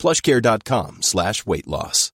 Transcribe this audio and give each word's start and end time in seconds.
plushcare.com 0.00 1.02
slash 1.02 1.44
weight 1.46 1.66
loss. 1.66 2.10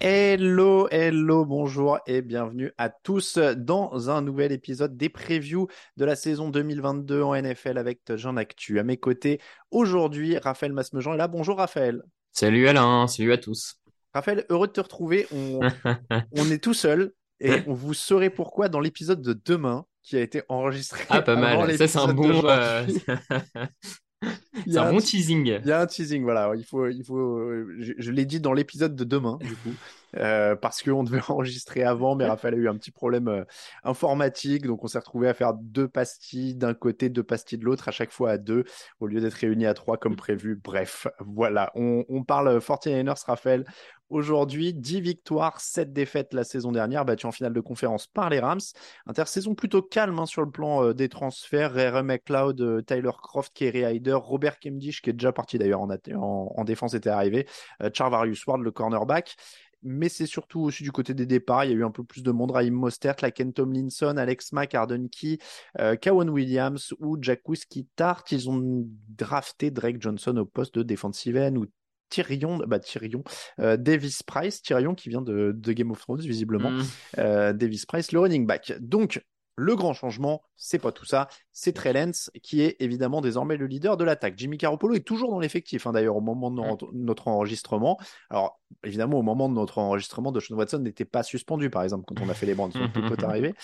Hello, 0.00 0.88
hello, 0.90 1.44
bonjour 1.46 1.98
et 2.06 2.20
bienvenue 2.20 2.72
à 2.76 2.90
tous 2.90 3.38
dans 3.38 4.10
un 4.10 4.20
nouvel 4.20 4.52
épisode 4.52 4.98
des 4.98 5.08
previews 5.08 5.68
de 5.96 6.04
la 6.04 6.16
saison 6.16 6.50
2022 6.50 7.22
en 7.22 7.40
NFL 7.40 7.78
avec 7.78 8.00
Jean 8.16 8.36
Actu. 8.36 8.78
À 8.78 8.82
mes 8.82 8.98
côtés, 8.98 9.40
aujourd'hui, 9.70 10.36
Raphaël 10.36 10.72
Masmejean 10.72 11.14
est 11.14 11.16
là. 11.16 11.28
Bonjour 11.28 11.56
Raphaël. 11.56 12.02
Salut 12.34 12.66
Alain, 12.66 13.06
salut 13.08 13.32
à 13.32 13.36
tous. 13.36 13.76
Raphaël, 14.14 14.46
heureux 14.48 14.66
de 14.66 14.72
te 14.72 14.80
retrouver. 14.80 15.26
On, 15.32 15.60
on 16.32 16.50
est 16.50 16.62
tout 16.62 16.72
seul 16.72 17.12
et 17.40 17.60
on 17.66 17.74
vous 17.74 17.92
saurez 17.92 18.30
pourquoi 18.30 18.70
dans 18.70 18.80
l'épisode 18.80 19.20
de 19.20 19.38
demain 19.44 19.84
qui 20.02 20.16
a 20.16 20.22
été 20.22 20.42
enregistré. 20.48 21.04
Ah, 21.10 21.20
pas 21.20 21.36
mal. 21.36 21.76
Ça, 21.76 21.86
c'est 21.86 21.98
un 21.98 22.12
bon. 22.14 22.42
Euh, 22.44 22.86
c'est 24.66 24.78
un, 24.78 24.90
bon 24.90 24.98
teasing. 24.98 25.58
Il 25.62 25.68
y 25.68 25.72
a 25.72 25.80
un 25.82 25.86
teasing, 25.86 26.22
voilà. 26.22 26.52
Il 26.56 26.64
faut, 26.64 26.88
il 26.88 27.04
faut. 27.04 27.38
Je, 27.78 27.92
je 27.98 28.10
l'ai 28.10 28.24
dit 28.24 28.40
dans 28.40 28.54
l'épisode 28.54 28.96
de 28.96 29.04
demain, 29.04 29.36
du 29.42 29.54
coup. 29.56 29.74
Euh, 30.16 30.56
parce 30.56 30.82
qu'on 30.82 31.04
devait 31.04 31.20
enregistrer 31.28 31.82
avant, 31.84 32.14
mais 32.14 32.26
Raphaël 32.26 32.54
a 32.54 32.56
eu 32.58 32.68
un 32.68 32.76
petit 32.76 32.90
problème 32.90 33.28
euh, 33.28 33.44
informatique, 33.82 34.66
donc 34.66 34.84
on 34.84 34.86
s'est 34.86 34.98
retrouvé 34.98 35.28
à 35.28 35.34
faire 35.34 35.54
deux 35.54 35.88
pastilles 35.88 36.54
d'un 36.54 36.74
côté, 36.74 37.08
deux 37.08 37.22
pastilles 37.22 37.58
de 37.58 37.64
l'autre, 37.64 37.88
à 37.88 37.92
chaque 37.92 38.12
fois 38.12 38.32
à 38.32 38.38
deux, 38.38 38.64
au 39.00 39.06
lieu 39.06 39.20
d'être 39.20 39.34
réunis 39.34 39.66
à 39.66 39.74
trois 39.74 39.96
comme 39.96 40.16
prévu. 40.16 40.60
Bref, 40.62 41.06
voilà, 41.20 41.72
on, 41.74 42.04
on 42.08 42.24
parle 42.24 42.58
49ers, 42.58 43.24
Raphaël. 43.26 43.64
Aujourd'hui, 44.12 44.74
10 44.74 45.00
victoires, 45.00 45.58
7 45.58 45.90
défaites 45.90 46.34
la 46.34 46.44
saison 46.44 46.70
dernière, 46.70 47.06
battues 47.06 47.24
en 47.24 47.32
finale 47.32 47.54
de 47.54 47.60
conférence 47.60 48.06
par 48.06 48.28
les 48.28 48.40
Rams. 48.40 48.60
Intersaison 49.06 49.54
plutôt 49.54 49.80
calme 49.80 50.18
hein, 50.18 50.26
sur 50.26 50.42
le 50.42 50.50
plan 50.50 50.84
euh, 50.84 50.92
des 50.92 51.08
transferts. 51.08 51.72
Ray 51.72 52.02
McLeod, 52.02 52.60
euh, 52.60 52.82
Tyler 52.82 53.12
Croft, 53.22 53.54
Kerry 53.54 53.80
Hyder, 53.80 54.16
Robert 54.16 54.60
Kemdish, 54.60 55.00
qui 55.00 55.08
est 55.08 55.14
déjà 55.14 55.32
parti 55.32 55.56
d'ailleurs 55.56 55.80
en, 55.80 55.88
en, 55.90 56.54
en, 56.54 56.64
défense, 56.64 56.92
était 56.92 57.08
arrivé. 57.08 57.48
Euh, 57.82 57.88
Charvarius 57.90 58.46
Ward, 58.46 58.60
le 58.60 58.70
cornerback 58.70 59.34
mais 59.82 60.08
c'est 60.08 60.26
surtout 60.26 60.60
aussi 60.60 60.82
du 60.82 60.92
côté 60.92 61.14
des 61.14 61.26
départs. 61.26 61.64
Il 61.64 61.70
y 61.70 61.74
a 61.74 61.76
eu 61.76 61.84
un 61.84 61.90
peu 61.90 62.04
plus 62.04 62.22
de 62.22 62.30
monde. 62.30 62.50
Raheem 62.50 62.74
Mostert, 62.74 63.16
Ken 63.16 63.52
Tomlinson, 63.52 64.16
Alex 64.16 64.52
Mack, 64.52 64.74
Arden 64.74 65.08
Key, 65.08 65.38
euh, 65.80 65.96
Kawan 65.96 66.30
Williams 66.30 66.94
ou 67.00 67.16
Jack 67.20 67.48
Whiskey 67.48 67.86
Tart. 67.96 68.24
Ils 68.30 68.48
ont 68.48 68.86
drafté 69.08 69.70
Drake 69.70 70.00
Johnson 70.00 70.36
au 70.36 70.44
poste 70.44 70.76
de 70.76 70.82
defensive 70.82 71.36
end 71.36 71.56
ou 71.56 71.66
Tyrion, 72.12 72.58
bah 72.66 72.78
Tyrion, 72.78 73.24
euh, 73.58 73.78
Davis 73.78 74.22
Price, 74.22 74.60
Tyrion 74.60 74.94
qui 74.94 75.08
vient 75.08 75.22
de, 75.22 75.52
de 75.56 75.72
Game 75.72 75.90
of 75.90 76.00
Thrones 76.00 76.20
visiblement, 76.20 76.70
mm. 76.70 76.82
euh, 77.18 77.52
Davis 77.54 77.86
Price, 77.86 78.12
le 78.12 78.20
running 78.20 78.46
back. 78.46 78.74
Donc 78.80 79.24
le 79.56 79.76
grand 79.76 79.92
changement, 79.92 80.42
c'est 80.56 80.78
pas 80.78 80.92
tout 80.92 81.04
ça, 81.04 81.28
c'est 81.52 81.72
Trey 81.72 81.92
Lance 81.92 82.30
qui 82.42 82.62
est 82.62 82.76
évidemment 82.80 83.20
désormais 83.20 83.56
le 83.56 83.66
leader 83.66 83.96
de 83.96 84.04
l'attaque. 84.04 84.34
Jimmy 84.36 84.56
Garoppolo 84.56 84.94
est 84.94 85.06
toujours 85.06 85.30
dans 85.30 85.40
l'effectif, 85.40 85.86
hein, 85.86 85.92
d'ailleurs, 85.92 86.16
au 86.16 86.20
moment 86.20 86.50
de 86.50 86.62
notre 86.92 87.28
enregistrement. 87.28 87.98
Alors, 88.30 88.60
évidemment, 88.84 89.18
au 89.18 89.22
moment 89.22 89.48
de 89.48 89.54
notre 89.54 89.78
enregistrement, 89.78 90.32
Sean 90.40 90.56
Watson 90.56 90.78
n'était 90.78 91.04
pas 91.04 91.22
suspendu, 91.22 91.70
par 91.70 91.82
exemple, 91.82 92.04
quand 92.06 92.22
on 92.24 92.28
a 92.28 92.34
fait 92.34 92.46
les 92.46 92.54
bandes, 92.54 92.72
tout 92.72 93.02
peut 93.02 93.16
arriver. 93.24 93.54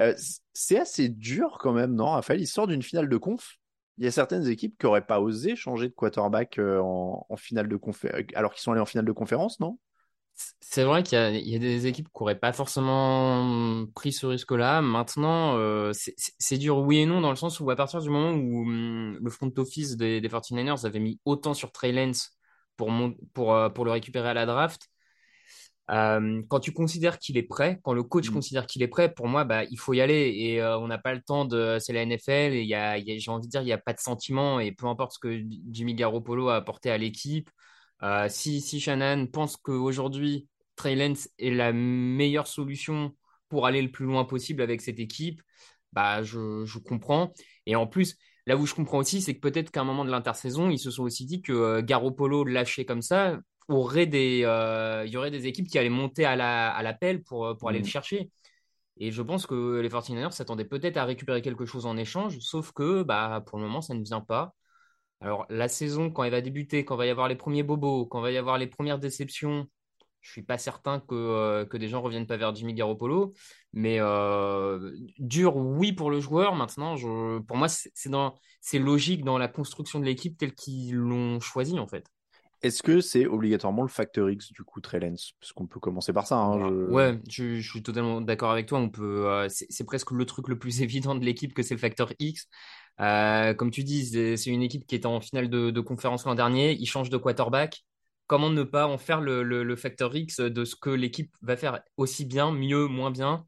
Euh, 0.00 0.14
c'est 0.52 0.78
assez 0.78 1.08
dur 1.08 1.58
quand 1.60 1.72
même, 1.72 1.94
non, 1.94 2.10
Raphaël? 2.10 2.40
Il 2.40 2.46
sort 2.46 2.66
d'une 2.66 2.82
finale 2.82 3.08
de 3.08 3.16
conf. 3.16 3.58
Il 3.98 4.04
y 4.04 4.08
a 4.08 4.10
certaines 4.10 4.46
équipes 4.46 4.76
qui 4.78 4.84
n'auraient 4.84 5.06
pas 5.06 5.20
osé 5.20 5.56
changer 5.56 5.88
de 5.88 5.94
quarterback 5.94 6.58
euh, 6.58 6.80
en, 6.80 7.24
en, 7.28 7.36
finale 7.36 7.68
de 7.68 7.76
conférence, 7.76 8.20
alors 8.34 8.52
qu'ils 8.52 8.60
sont 8.60 8.72
allés 8.72 8.80
en 8.80 8.86
finale 8.86 9.06
de 9.06 9.12
conférence, 9.12 9.58
non? 9.58 9.78
C'est 10.60 10.84
vrai 10.84 11.02
qu'il 11.02 11.18
y, 11.18 11.50
y, 11.50 11.56
a 11.56 11.58
des 11.58 11.86
équipes 11.86 12.08
qui 12.08 12.20
n'auraient 12.20 12.38
pas 12.38 12.52
forcément 12.52 13.86
pris 13.94 14.12
ce 14.12 14.26
risque-là. 14.26 14.82
Maintenant, 14.82 15.56
euh, 15.56 15.92
c'est 15.94 16.58
dur 16.58 16.78
oui 16.78 16.98
et 16.98 17.06
non, 17.06 17.20
dans 17.20 17.30
le 17.30 17.36
sens 17.36 17.60
où 17.60 17.70
à 17.70 17.76
partir 17.76 18.00
du 18.00 18.10
moment 18.10 18.32
où 18.32 18.62
hum, 18.62 19.18
le 19.22 19.30
front 19.30 19.52
office 19.56 19.96
des, 19.96 20.20
des 20.20 20.28
49ers 20.28 20.86
avait 20.86 21.00
mis 21.00 21.20
autant 21.24 21.54
sur 21.54 21.72
Trey 21.72 21.92
Lance 21.92 22.36
pour, 22.76 22.92
pour, 23.32 23.54
euh, 23.54 23.68
pour 23.70 23.84
le 23.84 23.90
récupérer 23.92 24.28
à 24.28 24.34
la 24.34 24.46
draft, 24.46 24.90
euh, 25.90 26.42
quand 26.48 26.58
tu 26.60 26.72
considères 26.72 27.18
qu'il 27.18 27.36
est 27.36 27.42
prêt, 27.42 27.78
quand 27.82 27.92
le 27.92 28.02
coach 28.02 28.28
mmh. 28.30 28.34
considère 28.34 28.66
qu'il 28.66 28.82
est 28.82 28.88
prêt, 28.88 29.12
pour 29.12 29.28
moi, 29.28 29.44
bah, 29.44 29.64
il 29.64 29.78
faut 29.78 29.94
y 29.94 30.00
aller. 30.00 30.34
Et 30.36 30.60
euh, 30.60 30.78
on 30.78 30.88
n'a 30.88 30.98
pas 30.98 31.14
le 31.14 31.22
temps 31.22 31.44
de. 31.44 31.78
C'est 31.80 31.92
la 31.92 32.04
NFL 32.04 32.54
et 32.54 32.64
y 32.64 32.74
a, 32.74 32.98
y 32.98 33.12
a, 33.12 33.18
j'ai 33.18 33.30
envie 33.30 33.46
de 33.46 33.50
dire, 33.50 33.62
il 33.62 33.66
n'y 33.66 33.72
a 33.72 33.78
pas 33.78 33.92
de 33.92 34.00
sentiment. 34.00 34.58
Et 34.60 34.72
peu 34.72 34.86
importe 34.86 35.12
ce 35.12 35.18
que 35.18 35.42
Jimmy 35.70 35.94
Garoppolo 35.94 36.48
a 36.48 36.56
apporté 36.56 36.90
à 36.90 36.98
l'équipe, 36.98 37.50
euh, 38.02 38.26
si, 38.28 38.60
si 38.60 38.80
Shannon 38.80 39.26
pense 39.26 39.56
qu'aujourd'hui, 39.56 40.46
Trey 40.76 40.94
Lance 40.94 41.28
est 41.38 41.50
la 41.50 41.72
meilleure 41.72 42.46
solution 42.46 43.14
pour 43.48 43.66
aller 43.66 43.82
le 43.82 43.90
plus 43.90 44.04
loin 44.04 44.24
possible 44.24 44.62
avec 44.62 44.80
cette 44.80 44.98
équipe, 44.98 45.40
bah, 45.92 46.22
je, 46.22 46.64
je 46.64 46.78
comprends. 46.78 47.32
Et 47.64 47.76
en 47.76 47.86
plus, 47.86 48.16
là 48.46 48.56
où 48.56 48.66
je 48.66 48.74
comprends 48.74 48.98
aussi, 48.98 49.22
c'est 49.22 49.34
que 49.34 49.40
peut-être 49.40 49.70
qu'à 49.70 49.80
un 49.80 49.84
moment 49.84 50.04
de 50.04 50.10
l'intersaison, 50.10 50.68
ils 50.68 50.78
se 50.78 50.90
sont 50.90 51.04
aussi 51.04 51.24
dit 51.24 51.42
que 51.42 51.52
euh, 51.52 51.82
Garoppolo 51.82 52.44
lâché 52.44 52.84
comme 52.84 53.02
ça, 53.02 53.38
aurait 53.68 54.06
des, 54.06 54.42
euh, 54.44 55.04
il 55.06 55.12
y 55.12 55.16
aurait 55.16 55.30
des 55.30 55.46
équipes 55.46 55.68
qui 55.68 55.78
allaient 55.78 55.88
monter 55.88 56.24
à 56.24 56.36
la, 56.36 56.70
à 56.70 56.82
l'appel 56.82 57.22
pour, 57.22 57.56
pour 57.58 57.68
aller 57.68 57.78
le 57.78 57.84
mm. 57.84 57.88
chercher. 57.88 58.30
Et 58.98 59.10
je 59.10 59.22
pense 59.22 59.46
que 59.46 59.80
les 59.80 59.88
49ers 59.88 60.32
s'attendaient 60.32 60.64
peut-être 60.64 60.96
à 60.96 61.04
récupérer 61.04 61.42
quelque 61.42 61.66
chose 61.66 61.86
en 61.86 61.96
échange, 61.96 62.38
sauf 62.40 62.72
que 62.72 63.02
bah, 63.02 63.42
pour 63.46 63.58
le 63.58 63.64
moment, 63.64 63.82
ça 63.82 63.94
ne 63.94 64.02
vient 64.02 64.20
pas. 64.20 64.54
Alors, 65.20 65.46
la 65.48 65.68
saison, 65.68 66.10
quand 66.10 66.24
elle 66.24 66.30
va 66.30 66.40
débuter, 66.40 66.84
quand 66.84 66.94
il 66.94 66.98
va 66.98 67.06
y 67.06 67.10
avoir 67.10 67.28
les 67.28 67.36
premiers 67.36 67.62
bobos, 67.62 68.06
quand 68.06 68.18
il 68.20 68.22
va 68.22 68.30
y 68.30 68.36
avoir 68.36 68.58
les 68.58 68.66
premières 68.66 68.98
déceptions, 68.98 69.66
je 70.20 70.32
suis 70.32 70.42
pas 70.42 70.58
certain 70.58 71.00
que, 71.00 71.14
euh, 71.14 71.64
que 71.64 71.76
des 71.76 71.88
gens 71.88 72.02
reviennent 72.02 72.26
pas 72.26 72.36
vers 72.36 72.54
Jimmy 72.54 72.74
Garoppolo. 72.74 73.32
Mais 73.72 73.98
euh, 74.00 74.92
dur, 75.18 75.56
oui, 75.56 75.92
pour 75.92 76.10
le 76.10 76.20
joueur. 76.20 76.54
Maintenant, 76.56 76.96
je, 76.96 77.38
pour 77.38 77.56
moi, 77.56 77.68
c'est 77.68 78.78
logique 78.78 79.24
dans 79.24 79.38
la 79.38 79.48
construction 79.48 80.00
de 80.00 80.04
l'équipe 80.04 80.36
telle 80.36 80.52
qu'ils 80.52 80.94
l'ont 80.94 81.40
choisi, 81.40 81.78
en 81.78 81.86
fait. 81.86 82.06
Est-ce 82.62 82.82
que 82.82 83.00
c'est 83.00 83.26
obligatoirement 83.26 83.82
le 83.82 83.88
facteur 83.88 84.30
X 84.30 84.50
du 84.50 84.64
coup 84.64 84.80
Trellens 84.80 85.32
Parce 85.38 85.52
qu'on 85.52 85.66
peut 85.66 85.78
commencer 85.78 86.12
par 86.12 86.26
ça. 86.26 86.36
Hein, 86.36 86.70
Ouais, 86.88 87.20
je, 87.28 87.60
suis 87.60 87.82
totalement 87.82 88.20
d'accord 88.20 88.50
avec 88.50 88.66
toi. 88.66 88.78
On 88.78 88.88
peut, 88.88 89.28
euh, 89.28 89.48
c'est 89.48 89.84
presque 89.84 90.10
le 90.10 90.24
truc 90.24 90.48
le 90.48 90.58
plus 90.58 90.80
évident 90.82 91.14
de 91.14 91.24
l'équipe 91.24 91.54
que 91.54 91.62
c'est 91.62 91.74
le 91.74 91.80
facteur 91.80 92.12
X. 92.18 92.48
Euh, 93.00 93.54
comme 93.54 93.70
tu 93.70 93.84
dis, 93.84 94.06
c'est 94.36 94.50
une 94.50 94.62
équipe 94.62 94.86
qui 94.86 94.94
était 94.94 95.06
en 95.06 95.20
finale 95.20 95.48
de, 95.48 95.80
conférence 95.80 96.24
l'an 96.24 96.34
dernier. 96.34 96.72
Ils 96.72 96.86
changent 96.86 97.10
de 97.10 97.16
quarterback. 97.16 97.84
Comment 98.26 98.50
ne 98.50 98.62
pas 98.62 98.86
en 98.86 98.98
faire 98.98 99.20
le, 99.20 99.76
facteur 99.76 100.14
X 100.14 100.40
de 100.40 100.64
ce 100.64 100.76
que 100.76 100.90
l'équipe 100.90 101.34
va 101.42 101.56
faire 101.56 101.80
aussi 101.96 102.24
bien, 102.24 102.50
mieux, 102.52 102.86
moins 102.86 103.10
bien? 103.10 103.44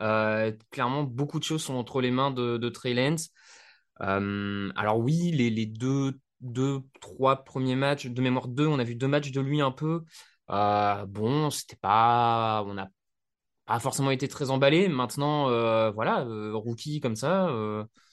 Euh, 0.00 0.52
Clairement, 0.70 1.02
beaucoup 1.04 1.38
de 1.38 1.44
choses 1.44 1.62
sont 1.62 1.74
entre 1.74 2.00
les 2.00 2.10
mains 2.10 2.30
de, 2.30 2.56
de 2.56 2.68
Trey 2.68 2.94
Lance. 2.94 3.30
Euh, 4.02 4.70
alors 4.76 4.98
oui, 4.98 5.32
les, 5.32 5.66
deux, 5.66 6.20
deux, 6.40 6.80
trois 7.00 7.44
premiers 7.44 7.76
matchs, 7.76 8.06
de 8.06 8.22
mémoire 8.22 8.48
deux, 8.48 8.66
on 8.66 8.78
a 8.78 8.84
vu 8.84 8.94
deux 8.94 9.08
matchs 9.08 9.30
de 9.32 9.40
lui 9.40 9.60
un 9.60 9.72
peu. 9.72 10.02
bon, 10.48 11.50
c'était 11.50 11.76
pas, 11.76 12.64
on 12.66 12.74
n'a 12.74 12.90
pas 13.66 13.80
forcément 13.80 14.10
été 14.10 14.28
très 14.28 14.50
emballé. 14.50 14.88
Maintenant, 14.88 15.44
voilà, 15.92 16.24
rookie 16.52 17.00
comme 17.00 17.16
ça. 17.16 17.48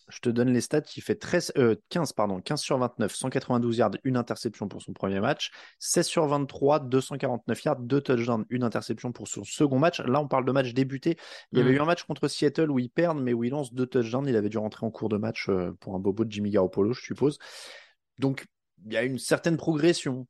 Je 0.09 0.19
te 0.19 0.29
donne 0.29 0.53
les 0.53 0.61
stats. 0.61 0.81
Il 0.95 1.01
fait 1.01 1.15
13, 1.15 1.53
15, 1.89 2.09
euh, 2.09 2.13
pardon, 2.15 2.39
15 2.39 2.61
sur 2.61 2.77
29, 2.77 3.13
192 3.13 3.77
yards, 3.77 3.91
une 4.03 4.17
interception 4.17 4.67
pour 4.67 4.81
son 4.81 4.93
premier 4.93 5.19
match. 5.19 5.51
16 5.79 6.05
sur 6.05 6.27
23, 6.27 6.79
249 6.79 7.63
yards, 7.63 7.79
deux 7.79 8.01
touchdowns, 8.01 8.45
une 8.49 8.63
interception 8.63 9.11
pour 9.11 9.27
son 9.27 9.43
second 9.43 9.79
match. 9.79 9.99
Là, 10.01 10.21
on 10.21 10.27
parle 10.27 10.45
de 10.45 10.51
match 10.51 10.73
débuté. 10.73 11.17
Il 11.51 11.59
y 11.59 11.61
avait 11.61 11.71
mm. 11.71 11.75
eu 11.75 11.79
un 11.79 11.85
match 11.85 12.03
contre 12.03 12.27
Seattle 12.27 12.69
où 12.69 12.79
il 12.79 12.89
perd, 12.89 13.19
mais 13.19 13.33
où 13.33 13.43
il 13.43 13.51
lance 13.51 13.73
deux 13.73 13.87
touchdowns. 13.87 14.27
Il 14.27 14.35
avait 14.35 14.49
dû 14.49 14.57
rentrer 14.57 14.85
en 14.85 14.91
cours 14.91 15.09
de 15.09 15.17
match 15.17 15.49
euh, 15.49 15.71
pour 15.79 15.95
un 15.95 15.99
bobo 15.99 16.25
de 16.25 16.31
Jimmy 16.31 16.51
Garoppolo, 16.51 16.93
je 16.93 17.01
suppose. 17.01 17.39
Donc, 18.19 18.45
il 18.85 18.93
y 18.93 18.97
a 18.97 19.03
une 19.03 19.17
certaine 19.17 19.57
progression. 19.57 20.27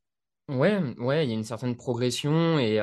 Ouais, 0.48 0.80
ouais, 1.00 1.26
il 1.26 1.30
y 1.30 1.34
a 1.34 1.36
une 1.36 1.44
certaine 1.44 1.76
progression 1.76 2.60
et, 2.60 2.76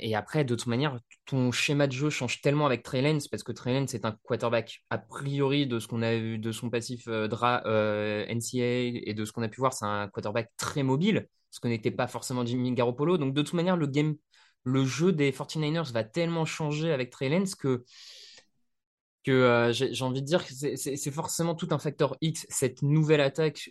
et 0.00 0.16
après, 0.16 0.44
de 0.44 0.56
toute 0.56 0.66
manière, 0.66 0.98
ton 1.26 1.52
schéma 1.52 1.86
de 1.86 1.92
jeu 1.92 2.10
change 2.10 2.40
tellement 2.40 2.66
avec 2.66 2.82
Trey 2.82 3.02
parce 3.30 3.44
que 3.44 3.52
Trey 3.52 3.72
Lance 3.72 3.90
c'est 3.90 4.04
un 4.04 4.18
quarterback 4.24 4.84
a 4.90 4.98
priori 4.98 5.68
de 5.68 5.78
ce 5.78 5.86
qu'on 5.86 6.02
a 6.02 6.16
vu 6.16 6.38
de 6.38 6.50
son 6.50 6.70
passif 6.70 7.06
euh, 7.06 7.28
dra, 7.28 7.62
euh, 7.66 8.26
NCA 8.26 8.64
et 9.08 9.14
de 9.14 9.24
ce 9.24 9.30
qu'on 9.30 9.42
a 9.42 9.48
pu 9.48 9.60
voir, 9.60 9.72
c'est 9.72 9.84
un 9.84 10.08
quarterback 10.08 10.50
très 10.56 10.82
mobile, 10.82 11.28
ce 11.52 11.60
que 11.60 11.68
n'était 11.68 11.92
pas 11.92 12.08
forcément 12.08 12.44
Jimmy 12.44 12.72
Garoppolo. 12.72 13.16
Donc 13.16 13.32
de 13.32 13.42
toute 13.42 13.54
manière, 13.54 13.76
le 13.76 13.86
game 13.86 14.16
le 14.64 14.84
jeu 14.84 15.12
des 15.12 15.30
49ers 15.30 15.92
va 15.92 16.02
tellement 16.02 16.44
changer 16.44 16.90
avec 16.92 17.10
Trey 17.10 17.30
que, 17.60 17.84
que 19.22 19.70
j'ai 19.72 20.02
envie 20.04 20.20
de 20.20 20.26
dire 20.26 20.44
que 20.44 20.52
c'est 20.52 21.10
forcément 21.10 21.54
tout 21.54 21.68
un 21.70 21.78
facteur 21.78 22.16
X, 22.20 22.46
cette 22.50 22.82
nouvelle 22.82 23.20
attaque 23.20 23.70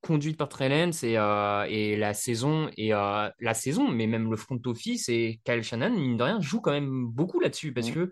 conduite 0.00 0.36
par 0.36 0.48
Trey 0.48 0.68
Lance 0.68 1.02
et, 1.02 1.16
euh, 1.16 1.64
et 1.68 1.96
la 1.96 2.14
saison, 2.14 2.70
et 2.76 2.94
euh, 2.94 3.28
la 3.38 3.54
saison, 3.54 3.88
mais 3.88 4.06
même 4.06 4.30
le 4.30 4.36
front 4.36 4.60
office 4.66 5.08
et 5.08 5.40
Kyle 5.44 5.62
Shannon, 5.62 5.90
mine 5.90 6.16
de 6.16 6.22
rien, 6.22 6.40
joue 6.40 6.60
quand 6.60 6.72
même 6.72 7.06
beaucoup 7.06 7.40
là-dessus 7.40 7.72
parce 7.72 7.90
que 7.90 8.10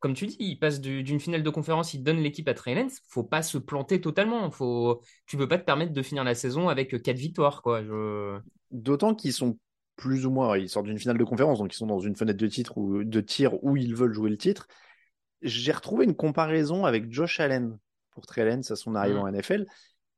comme 0.00 0.14
tu 0.14 0.26
dis, 0.26 0.36
il 0.40 0.58
passe 0.58 0.80
d'une 0.80 1.20
finale 1.20 1.42
de 1.42 1.50
conférence, 1.50 1.92
il 1.92 2.02
donne 2.02 2.18
l'équipe 2.18 2.48
à 2.48 2.54
Trey 2.54 2.74
Lance. 2.74 3.00
Faut 3.08 3.22
pas 3.22 3.42
se 3.42 3.58
planter 3.58 4.00
totalement. 4.00 4.50
Faut, 4.50 5.02
tu 5.26 5.36
peux 5.36 5.46
pas 5.46 5.58
te 5.58 5.64
permettre 5.64 5.92
de 5.92 6.02
finir 6.02 6.24
la 6.24 6.34
saison 6.34 6.70
avec 6.70 7.02
quatre 7.02 7.18
victoires, 7.18 7.60
quoi. 7.60 7.82
D'autant 8.70 9.14
qu'ils 9.14 9.34
sont 9.34 9.58
plus 9.96 10.24
ou 10.24 10.30
moins, 10.30 10.56
ils 10.56 10.70
sortent 10.70 10.86
d'une 10.86 10.98
finale 10.98 11.18
de 11.18 11.24
conférence, 11.24 11.58
donc 11.58 11.74
ils 11.74 11.76
sont 11.76 11.86
dans 11.86 12.00
une 12.00 12.16
fenêtre 12.16 12.38
de 12.38 12.46
titre 12.46 12.78
ou 12.78 13.04
de 13.04 13.20
tir 13.20 13.62
où 13.62 13.76
ils 13.76 13.94
veulent 13.94 14.14
jouer 14.14 14.30
le 14.30 14.38
titre. 14.38 14.66
J'ai 15.42 15.72
retrouvé 15.72 16.06
une 16.06 16.16
comparaison 16.16 16.86
avec 16.86 17.12
Josh 17.12 17.38
Allen 17.38 17.78
pour 18.10 18.24
Trey 18.24 18.44
Lance 18.48 18.70
à 18.70 18.76
son 18.76 18.94
arrivée 18.94 19.18
mm. 19.18 19.22
en 19.22 19.32
NFL. 19.32 19.66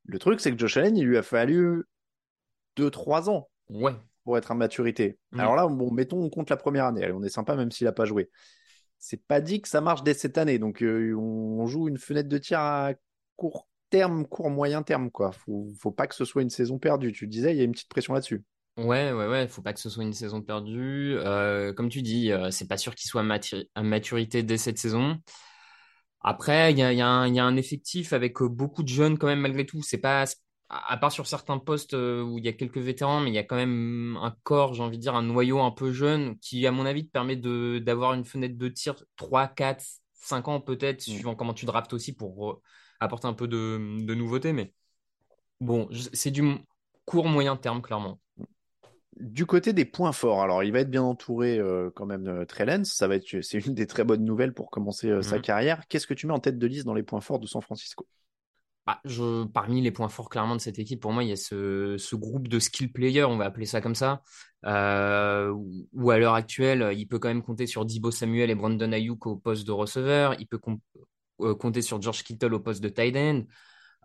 Le 0.05 0.19
truc, 0.19 0.41
c'est 0.41 0.53
que 0.53 0.59
Josh 0.59 0.77
Allen, 0.77 0.97
il 0.97 1.05
lui 1.05 1.17
a 1.17 1.23
fallu 1.23 1.85
2-3 2.77 3.31
ans 3.31 3.49
ouais. 3.71 3.93
pour 4.25 4.37
être 4.39 4.51
à 4.51 4.55
maturité. 4.55 5.19
Mm. 5.31 5.41
Alors 5.41 5.57
là, 5.57 5.67
bon, 5.67 5.91
mettons, 5.91 6.23
on 6.23 6.31
compte 6.31 6.51
la 6.51 6.57
première 6.57 6.87
année. 6.87 7.11
on 7.13 7.23
est 7.23 7.29
sympa 7.29 7.57
même 7.57 7.71
s'il 7.71 7.87
n'a 7.87 7.93
pas 7.93 8.05
joué 8.05 8.31
c'est 9.03 9.21
pas 9.27 9.41
dit 9.41 9.61
que 9.61 9.69
ça 9.69 9.81
marche 9.81 10.05
dès 10.05 10.15
cette 10.15 10.39
année. 10.39 10.61
Donc, 10.61 10.81
euh, 10.81 11.13
on, 11.17 11.67
joue 11.67 11.89
une 11.89 11.99
fenêtre 11.99 12.29
de 12.29 12.39
tir 12.39 12.61
à 12.61 12.93
court 13.35 13.69
terme, 13.91 14.27
court 14.27 14.49
moyen 14.49 14.85
terme, 14.85 15.11
quoi. 15.11 15.33
Faut, 15.33 15.73
faut 15.77 15.91
pas 15.91 16.07
que 16.07 16.15
ce 16.15 16.25
soit 16.25 16.43
une 16.43 16.51
saison 16.51 16.79
perdue. 16.79 17.11
Tu 17.13 17.27
disais, 17.27 17.53
il 17.53 17.59
y 17.59 17.61
a 17.61 17.65
une 17.65 17.73
petite 17.73 17.89
pression 17.89 18.15
là-dessus. 18.15 18.45
Ouais, 18.77 19.13
ouais, 19.13 19.27
ouais. 19.27 19.49
Faut 19.49 19.61
pas 19.61 19.73
que 19.73 19.81
ce 19.81 19.91
soit 19.91 20.05
une 20.05 20.13
saison 20.13 20.41
perdue. 20.41 21.17
Euh, 21.19 21.73
comme 21.73 21.89
tu 21.89 22.01
dis, 22.01 22.31
euh, 22.31 22.53
c'est 22.53 22.69
pas 22.69 22.77
sûr 22.77 22.95
qu'il 22.95 23.09
soit 23.09 23.25
à 23.75 23.83
maturité 23.83 24.45
dès 24.45 24.57
cette 24.57 24.79
saison. 24.79 25.19
Après, 26.25 26.73
il 26.73 26.79
y 26.79 26.83
a, 26.83 26.93
y 26.93 27.01
a, 27.01 27.09
un 27.09 27.57
effectif 27.57 28.13
avec 28.13 28.43
beaucoup 28.43 28.83
de 28.83 28.89
jeunes 28.89 29.19
quand 29.19 29.27
même 29.27 29.41
malgré 29.41 29.67
tout. 29.67 29.83
C'est 29.83 29.99
pas 29.99 30.27
à 30.73 30.97
part 30.97 31.13
sur 31.13 31.27
certains 31.27 31.59
postes 31.59 31.95
euh, 31.95 32.23
où 32.23 32.39
il 32.39 32.45
y 32.45 32.49
a 32.49 32.53
quelques 32.53 32.79
vétérans, 32.79 33.21
mais 33.21 33.31
il 33.31 33.35
y 33.35 33.39
a 33.39 33.45
quand 33.45 33.57
même 33.57 34.17
un 34.23 34.35
corps, 34.43 34.73
j'ai 34.75 34.83
envie 34.83 34.97
de 34.97 35.03
dire, 35.03 35.15
un 35.15 35.23
noyau 35.23 35.61
un 35.61 35.71
peu 35.71 35.93
jeune 35.93 36.39
qui, 36.39 36.67
à 36.67 36.73
mon 36.73 36.87
avis, 36.87 37.07
te 37.07 37.13
permet 37.13 37.37
d'avoir 37.37 38.15
une 38.15 38.25
fenêtre 38.25 38.57
de 38.57 38.69
tir 38.69 38.97
3, 39.17 39.49
4, 39.49 39.85
5 40.15 40.49
ans 40.49 40.61
peut-être, 40.61 41.07
mm. 41.07 41.13
suivant 41.13 41.35
comment 41.35 41.53
tu 41.55 41.67
draftes 41.67 41.93
aussi 41.93 42.15
pour 42.15 42.51
euh, 42.51 42.63
apporter 43.01 43.29
un 43.29 43.35
peu 43.35 43.49
de, 43.49 44.05
de 44.07 44.15
nouveauté. 44.15 44.55
Mais 44.55 44.73
bon, 45.61 45.89
c'est 46.15 46.31
du 46.31 46.43
court 47.05 47.29
moyen 47.29 47.57
terme, 47.57 47.83
clairement. 47.83 48.19
Du 49.21 49.45
côté 49.45 49.73
des 49.73 49.85
points 49.85 50.13
forts, 50.13 50.43
alors 50.43 50.65
il 50.65 50.73
va 50.73 50.81
être 50.81 50.91
bien 50.91 51.03
entouré 51.03 51.59
euh, 51.59 51.91
quand 51.95 52.07
même 52.07 52.25
de 52.25 52.45
Trellens, 52.45 52.85
ça 52.85 53.09
va 53.09 53.17
être 53.17 53.43
c'est 53.43 53.59
une 53.59 53.75
des 53.75 53.87
très 53.87 54.05
bonnes 54.05 54.25
nouvelles 54.25 54.55
pour 54.55 54.71
commencer 54.71 55.23
sa 55.23 55.39
mm. 55.39 55.43
carrière. 55.43 55.87
Qu'est-ce 55.89 56.07
que 56.07 56.15
tu 56.15 56.27
mets 56.27 56.33
en 56.33 56.41
tête 56.41 56.59
de 56.59 56.67
liste 56.67 56.87
dans 56.87 56.95
les 56.95 57.03
points 57.03 57.21
forts 57.21 57.39
de 57.39 57.47
San 57.47 57.61
Francisco? 57.61 58.07
Bah, 58.87 59.01
je, 59.05 59.45
parmi 59.45 59.81
les 59.81 59.93
points 59.93 60.09
forts 60.09 60.29
clairement 60.29 60.57
de 60.57 60.61
cette 60.61 60.81
équipe, 60.81 61.01
pour 61.01 61.13
moi, 61.13 61.23
il 61.23 61.29
y 61.29 61.33
a 61.33 61.37
ce, 61.37 61.97
ce 61.99 62.17
groupe 62.17 62.49
de 62.49 62.59
skill 62.59 62.91
players, 62.91 63.25
on 63.25 63.37
va 63.37 63.45
appeler 63.45 63.67
ça 63.67 63.81
comme 63.81 63.95
ça, 63.95 64.23
euh, 64.67 65.55
où 65.93 66.11
à 66.11 66.19
l'heure 66.19 66.35
actuelle, 66.35 66.91
il 66.97 67.07
peut 67.07 67.21
quand 67.21 67.29
même 67.29 67.45
compter 67.45 67.69
sur 67.69 67.85
Dibo 67.85 68.11
Samuel 68.11 68.51
et 68.51 68.57
Brandon 68.57 68.91
Ayuk 68.91 69.27
au 69.27 69.37
poste 69.37 69.67
de 69.69 69.73
receveur, 69.73 70.35
il 70.41 70.49
peut 70.49 70.59
euh, 71.43 71.55
compter 71.55 71.81
sur 71.81 72.03
George 72.03 72.25
Kittle 72.25 72.55
au 72.55 72.61
poste 72.61 72.83
de 72.83 72.89
tight 72.89 73.17
end. 73.17 73.43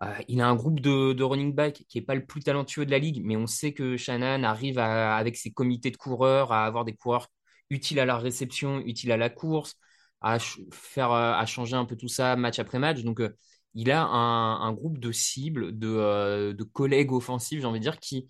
Euh, 0.02 0.14
il 0.28 0.40
a 0.40 0.48
un 0.48 0.54
groupe 0.54 0.80
de, 0.80 1.22
running 1.22 1.54
back 1.54 1.84
qui 1.88 1.98
est 1.98 2.02
pas 2.02 2.14
le 2.14 2.24
plus 2.24 2.42
talentueux 2.42 2.86
de 2.86 2.90
la 2.90 2.98
ligue, 2.98 3.20
mais 3.24 3.36
on 3.36 3.46
sait 3.46 3.72
que 3.72 3.96
Shannon 3.96 4.44
arrive 4.44 4.78
avec 4.78 5.36
ses 5.36 5.50
comités 5.52 5.90
de 5.90 5.96
coureurs 5.96 6.52
à 6.52 6.64
avoir 6.66 6.84
des 6.84 6.94
coureurs 6.94 7.28
utiles 7.70 8.00
à 8.00 8.06
la 8.06 8.16
réception, 8.16 8.80
utiles 8.80 9.12
à 9.12 9.16
la 9.16 9.30
course, 9.30 9.74
à 10.20 10.38
faire, 10.72 11.12
à 11.12 11.44
changer 11.46 11.76
un 11.76 11.84
peu 11.84 11.96
tout 11.96 12.08
ça 12.08 12.36
match 12.36 12.58
après 12.58 12.78
match. 12.78 13.02
Donc 13.02 13.20
il 13.74 13.90
a 13.90 14.02
un, 14.02 14.72
groupe 14.72 14.98
de 14.98 15.12
cibles, 15.12 15.72
euh, 15.84 16.52
de, 16.52 16.64
collègues 16.64 17.12
offensifs, 17.12 17.60
j'ai 17.60 17.66
envie 17.66 17.78
de 17.78 17.84
dire, 17.84 18.00
qui 18.00 18.28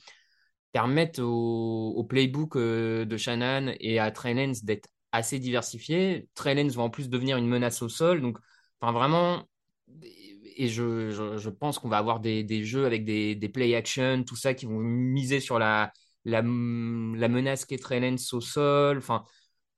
permettent 0.73 1.21
au, 1.21 2.05
playbook 2.09 2.57
euh, 2.57 3.05
de 3.05 3.17
Shannon 3.17 3.75
et 3.81 3.99
à 3.99 4.11
Trey 4.11 4.35
d'être 4.63 4.89
assez 5.13 5.39
diversifiés. 5.39 6.29
Trey 6.35 6.55
Lance 6.55 6.75
va 6.75 6.83
en 6.83 6.91
plus 6.91 7.09
devenir 7.09 7.39
une 7.39 7.49
menace 7.49 7.83
au 7.83 7.89
sol. 7.89 8.21
Donc, 8.21 8.39
enfin, 8.81 8.93
vraiment, 8.93 9.45
et 10.59 10.69
je, 10.69 11.49
pense 11.49 11.79
qu'on 11.79 11.89
va 11.89 11.99
avoir 11.99 12.21
des, 12.21 12.65
jeux 12.65 12.85
avec 12.85 13.05
des, 13.05 13.51
play 13.53 13.75
action, 13.75 14.23
tout 14.25 14.37
ça, 14.37 14.55
qui 14.55 14.67
vont 14.67 14.79
miser 14.79 15.41
sur 15.41 15.59
la, 15.59 15.93
la, 16.25 16.43
la 16.43 17.29
menace 17.29 17.65
qu'est 17.65 17.79
Trey 17.79 18.01
Lance 18.01 18.33
au 18.35 18.41
sol. 18.41 18.99
Enfin, 18.99 19.25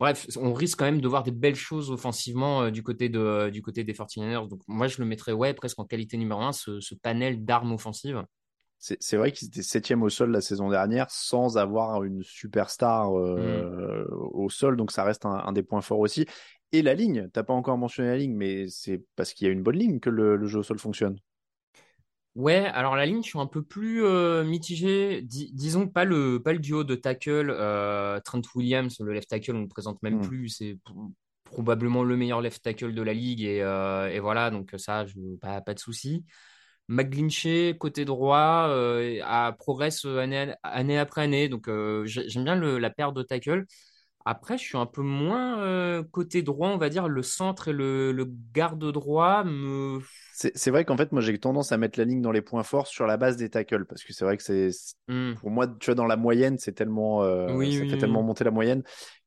Bref, 0.00 0.26
on 0.38 0.54
risque 0.54 0.78
quand 0.78 0.86
même 0.86 1.02
de 1.02 1.08
voir 1.08 1.22
des 1.22 1.30
belles 1.30 1.54
choses 1.54 1.90
offensivement 1.90 2.62
euh, 2.62 2.70
du, 2.70 2.82
côté 2.82 3.10
de, 3.10 3.18
euh, 3.18 3.50
du 3.50 3.60
côté 3.60 3.84
des 3.84 3.92
49ers. 3.92 4.48
Donc, 4.48 4.62
moi, 4.66 4.86
je 4.86 4.98
le 4.98 5.04
mettrais 5.04 5.32
ouais, 5.32 5.52
presque 5.52 5.78
en 5.78 5.84
qualité 5.84 6.16
numéro 6.16 6.40
un, 6.40 6.52
ce, 6.52 6.94
panel 7.02 7.44
d'armes 7.44 7.72
offensives. 7.72 8.24
C'est 8.78 9.18
vrai 9.18 9.30
qu'ils 9.30 9.48
étaient 9.48 9.62
septième 9.62 10.02
au 10.02 10.08
sol 10.08 10.30
la 10.30 10.40
saison 10.40 10.70
dernière 10.70 11.10
sans 11.10 11.58
avoir 11.58 12.02
une 12.02 12.22
superstar 12.22 13.14
euh, 13.14 14.06
mm. 14.08 14.14
au 14.32 14.48
sol, 14.48 14.78
donc 14.78 14.90
ça 14.90 15.04
reste 15.04 15.26
un, 15.26 15.52
des 15.52 15.62
points 15.62 15.82
forts 15.82 15.98
aussi. 15.98 16.24
Et 16.72 16.82
la 16.82 16.94
ligne, 16.94 17.28
t'as 17.32 17.42
pas 17.42 17.52
encore 17.52 17.78
mentionné 17.78 18.10
la 18.10 18.16
ligne, 18.16 18.34
mais 18.34 18.68
c'est 18.68 19.02
parce 19.16 19.32
qu'il 19.32 19.46
y 19.46 19.50
a 19.50 19.52
une 19.52 19.62
bonne 19.62 19.76
ligne 19.76 20.00
que 20.00 20.10
le 20.10 20.46
jeu 20.46 20.60
au 20.60 20.62
sol 20.62 20.78
fonctionne. 20.78 21.18
Ouais, 22.36 22.66
alors 22.66 22.94
la 22.94 23.06
ligne, 23.06 23.22
je 23.22 23.28
suis 23.28 23.38
un 23.40 23.46
peu 23.46 23.62
plus 23.62 24.04
euh, 24.04 24.44
mitigé. 24.44 25.20
disons 25.22 25.88
pas 25.88 26.04
le, 26.04 26.40
pas 26.40 26.52
le 26.52 26.60
duo 26.60 26.84
de 26.84 26.94
tackle 26.94 27.50
euh, 27.50 28.20
Trent 28.20 28.42
Williams, 28.54 28.96
le 29.00 29.12
left 29.12 29.28
tackle, 29.28 29.56
on 29.56 29.62
ne 29.62 29.66
présente 29.66 30.00
même 30.02 30.18
hmm. 30.18 30.28
plus. 30.28 30.48
C'est 30.48 30.78
probablement 31.44 32.04
le 32.04 32.16
meilleur 32.16 32.40
left 32.40 32.62
tackle 32.62 32.94
de 32.94 33.02
la 33.02 33.14
ligue. 33.14 33.42
Et, 33.42 33.62
euh, 33.62 34.16
voilà, 34.22 34.50
donc 34.50 34.72
ça, 34.76 35.06
je, 35.06 35.18
pas, 35.40 35.60
pas 35.60 35.74
de 35.74 35.80
souci. 35.80 36.24
McGlinchey, 36.86 37.76
côté 37.78 38.04
droit, 38.04 38.68
a, 39.24 39.52
progresse 39.58 40.04
année, 40.04 40.54
année, 40.62 40.98
après 40.98 41.22
année. 41.22 41.48
Donc 41.48 41.68
j'aime 42.04 42.44
bien 42.44 42.56
la 42.56 42.90
paire 42.90 43.12
de 43.12 43.22
tackle. 43.22 43.66
Après, 44.24 44.58
je 44.58 44.64
suis 44.64 44.78
un 44.78 44.86
peu 44.86 45.02
moins 45.02 46.02
côté 46.10 46.42
droit, 46.42 46.68
on 46.68 46.78
va 46.78 46.88
dire. 46.88 47.08
Le 47.08 47.22
centre 47.22 47.68
et 47.68 47.72
le, 47.72 48.12
le 48.12 48.26
garde 48.52 48.92
droit 48.92 49.44
me 49.44 50.00
c'est 50.54 50.70
vrai 50.70 50.84
qu'en 50.84 50.96
fait, 50.96 51.12
moi, 51.12 51.20
j'ai 51.20 51.36
tendance 51.38 51.72
à 51.72 51.76
mettre 51.76 51.98
la 51.98 52.04
ligne 52.04 52.22
dans 52.22 52.32
les 52.32 52.40
points 52.40 52.62
forts 52.62 52.86
sur 52.86 53.06
la 53.06 53.16
base 53.16 53.36
des 53.36 53.50
tackles 53.50 53.84
parce 53.84 54.02
que 54.02 54.12
c'est 54.12 54.24
vrai 54.24 54.36
que 54.36 54.42
c'est 54.42 54.70
hmm. 55.08 55.34
pour 55.34 55.50
moi, 55.50 55.66
tu 55.66 55.86
vois, 55.86 55.94
dans 55.94 56.06
la 56.06 56.16
moyenne, 56.16 56.58
c'est 56.58 56.72
tellement, 56.72 57.22
euh, 57.22 57.48
ça 57.48 57.86
fait 57.86 57.98
tellement 57.98 58.22
monter 58.22 58.44
la 58.44 58.50
moyenne. 58.50 58.82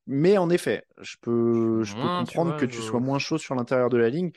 Mais 0.07 0.37
en 0.37 0.49
effet, 0.49 0.83
je 1.01 1.15
peux, 1.21 1.83
je 1.83 1.95
peux 1.95 2.01
comprendre 2.01 2.57
que 2.57 2.65
tu 2.65 2.81
sois 2.81 2.99
moins 2.99 3.19
chaud 3.19 3.37
sur 3.37 3.55
l'intérieur 3.55 3.89
de 3.89 3.97
la 3.97 4.09
ligne. 4.09 4.31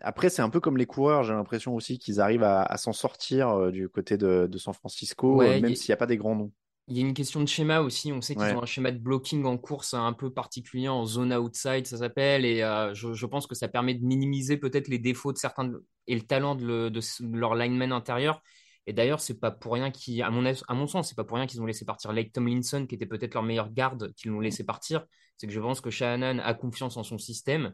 Après, 0.00 0.30
c'est 0.30 0.42
un 0.42 0.50
peu 0.50 0.60
comme 0.60 0.76
les 0.76 0.86
coureurs. 0.86 1.22
J'ai 1.22 1.32
l'impression 1.32 1.74
aussi 1.74 1.98
qu'ils 1.98 2.20
arrivent 2.20 2.42
à, 2.42 2.76
s'en 2.76 2.92
sortir 2.92 3.50
euh, 3.50 3.70
du 3.70 3.88
côté 3.88 4.16
de, 4.16 4.48
San 4.56 4.74
Francisco, 4.74 5.42
euh, 5.42 5.60
même 5.60 5.74
s'il 5.74 5.90
n'y 5.90 5.94
a 5.94 5.98
pas 5.98 6.06
des 6.06 6.16
grands 6.16 6.34
noms. 6.34 6.52
Il 6.90 6.98
y 6.98 7.02
a 7.02 7.06
une 7.06 7.14
question 7.14 7.40
de 7.40 7.46
schéma 7.46 7.80
aussi. 7.80 8.12
On 8.12 8.20
sait 8.20 8.34
qu'ils 8.34 8.56
ont 8.56 8.62
un 8.62 8.66
schéma 8.66 8.90
de 8.90 8.98
blocking 8.98 9.44
en 9.44 9.56
course 9.56 9.94
un 9.94 10.12
peu 10.12 10.32
particulier, 10.32 10.88
en 10.88 11.06
zone 11.06 11.32
outside, 11.32 11.86
ça 11.86 11.98
s'appelle. 11.98 12.44
Et 12.44 12.62
euh, 12.62 12.92
je, 12.94 13.26
pense 13.26 13.46
que 13.46 13.54
ça 13.54 13.68
permet 13.68 13.94
de 13.94 14.04
minimiser 14.04 14.56
peut-être 14.56 14.88
les 14.88 14.98
défauts 14.98 15.32
de 15.32 15.38
certains 15.38 15.70
et 16.08 16.16
le 16.16 16.22
talent 16.22 16.56
de, 16.56 16.90
leur 17.32 17.54
lineman 17.54 17.92
intérieur. 17.92 18.42
Et 18.88 18.92
d'ailleurs, 18.92 19.20
c'est 19.20 19.38
pas 19.38 19.52
pour 19.52 19.74
rien 19.74 19.92
qu'ils, 19.92 20.20
à 20.22 20.30
mon, 20.30 20.44
à 20.44 20.74
mon 20.74 20.88
sens, 20.88 21.08
c'est 21.08 21.14
pas 21.14 21.22
pour 21.22 21.36
rien 21.36 21.46
qu'ils 21.46 21.62
ont 21.62 21.66
laissé 21.66 21.84
partir 21.84 22.12
Lake 22.12 22.32
Tomlinson, 22.32 22.86
qui 22.88 22.96
était 22.96 23.06
peut-être 23.06 23.34
leur 23.34 23.44
meilleur 23.44 23.70
garde, 23.70 24.12
qu'ils 24.14 24.32
l'ont 24.32 24.40
laissé 24.40 24.64
partir. 24.64 25.06
C'est 25.36 25.46
que 25.46 25.52
je 25.52 25.60
pense 25.60 25.80
que 25.80 25.90
Shanahan 25.90 26.40
a 26.40 26.54
confiance 26.54 26.96
en 26.96 27.04
son 27.04 27.18
système. 27.18 27.72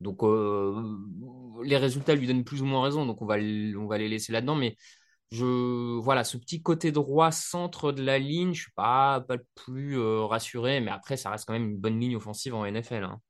Donc, 0.00 0.22
euh, 0.22 0.96
les 1.64 1.76
résultats 1.76 2.14
lui 2.14 2.28
donnent 2.28 2.44
plus 2.44 2.62
ou 2.62 2.66
moins 2.66 2.84
raison. 2.84 3.06
Donc, 3.06 3.22
on 3.22 3.26
va, 3.26 3.38
on 3.38 3.86
va 3.86 3.98
les 3.98 4.08
laisser 4.08 4.32
là-dedans. 4.32 4.54
Mais 4.54 4.76
je 5.32 5.98
voilà 5.98 6.24
ce 6.24 6.36
petit 6.36 6.62
côté 6.62 6.92
droit 6.92 7.32
centre 7.32 7.90
de 7.90 8.02
la 8.02 8.18
ligne 8.18 8.52
je 8.52 8.64
suis 8.64 8.72
pas 8.72 9.22
pas 9.22 9.36
le 9.36 9.46
plus 9.54 9.98
euh, 9.98 10.26
rassuré 10.26 10.80
mais 10.80 10.90
après 10.90 11.16
ça 11.16 11.30
reste 11.30 11.46
quand 11.46 11.54
même 11.54 11.70
une 11.70 11.78
bonne 11.78 11.98
ligne 11.98 12.16
offensive 12.16 12.54
en 12.54 12.66
NFL 12.66 13.04
hein. 13.04 13.20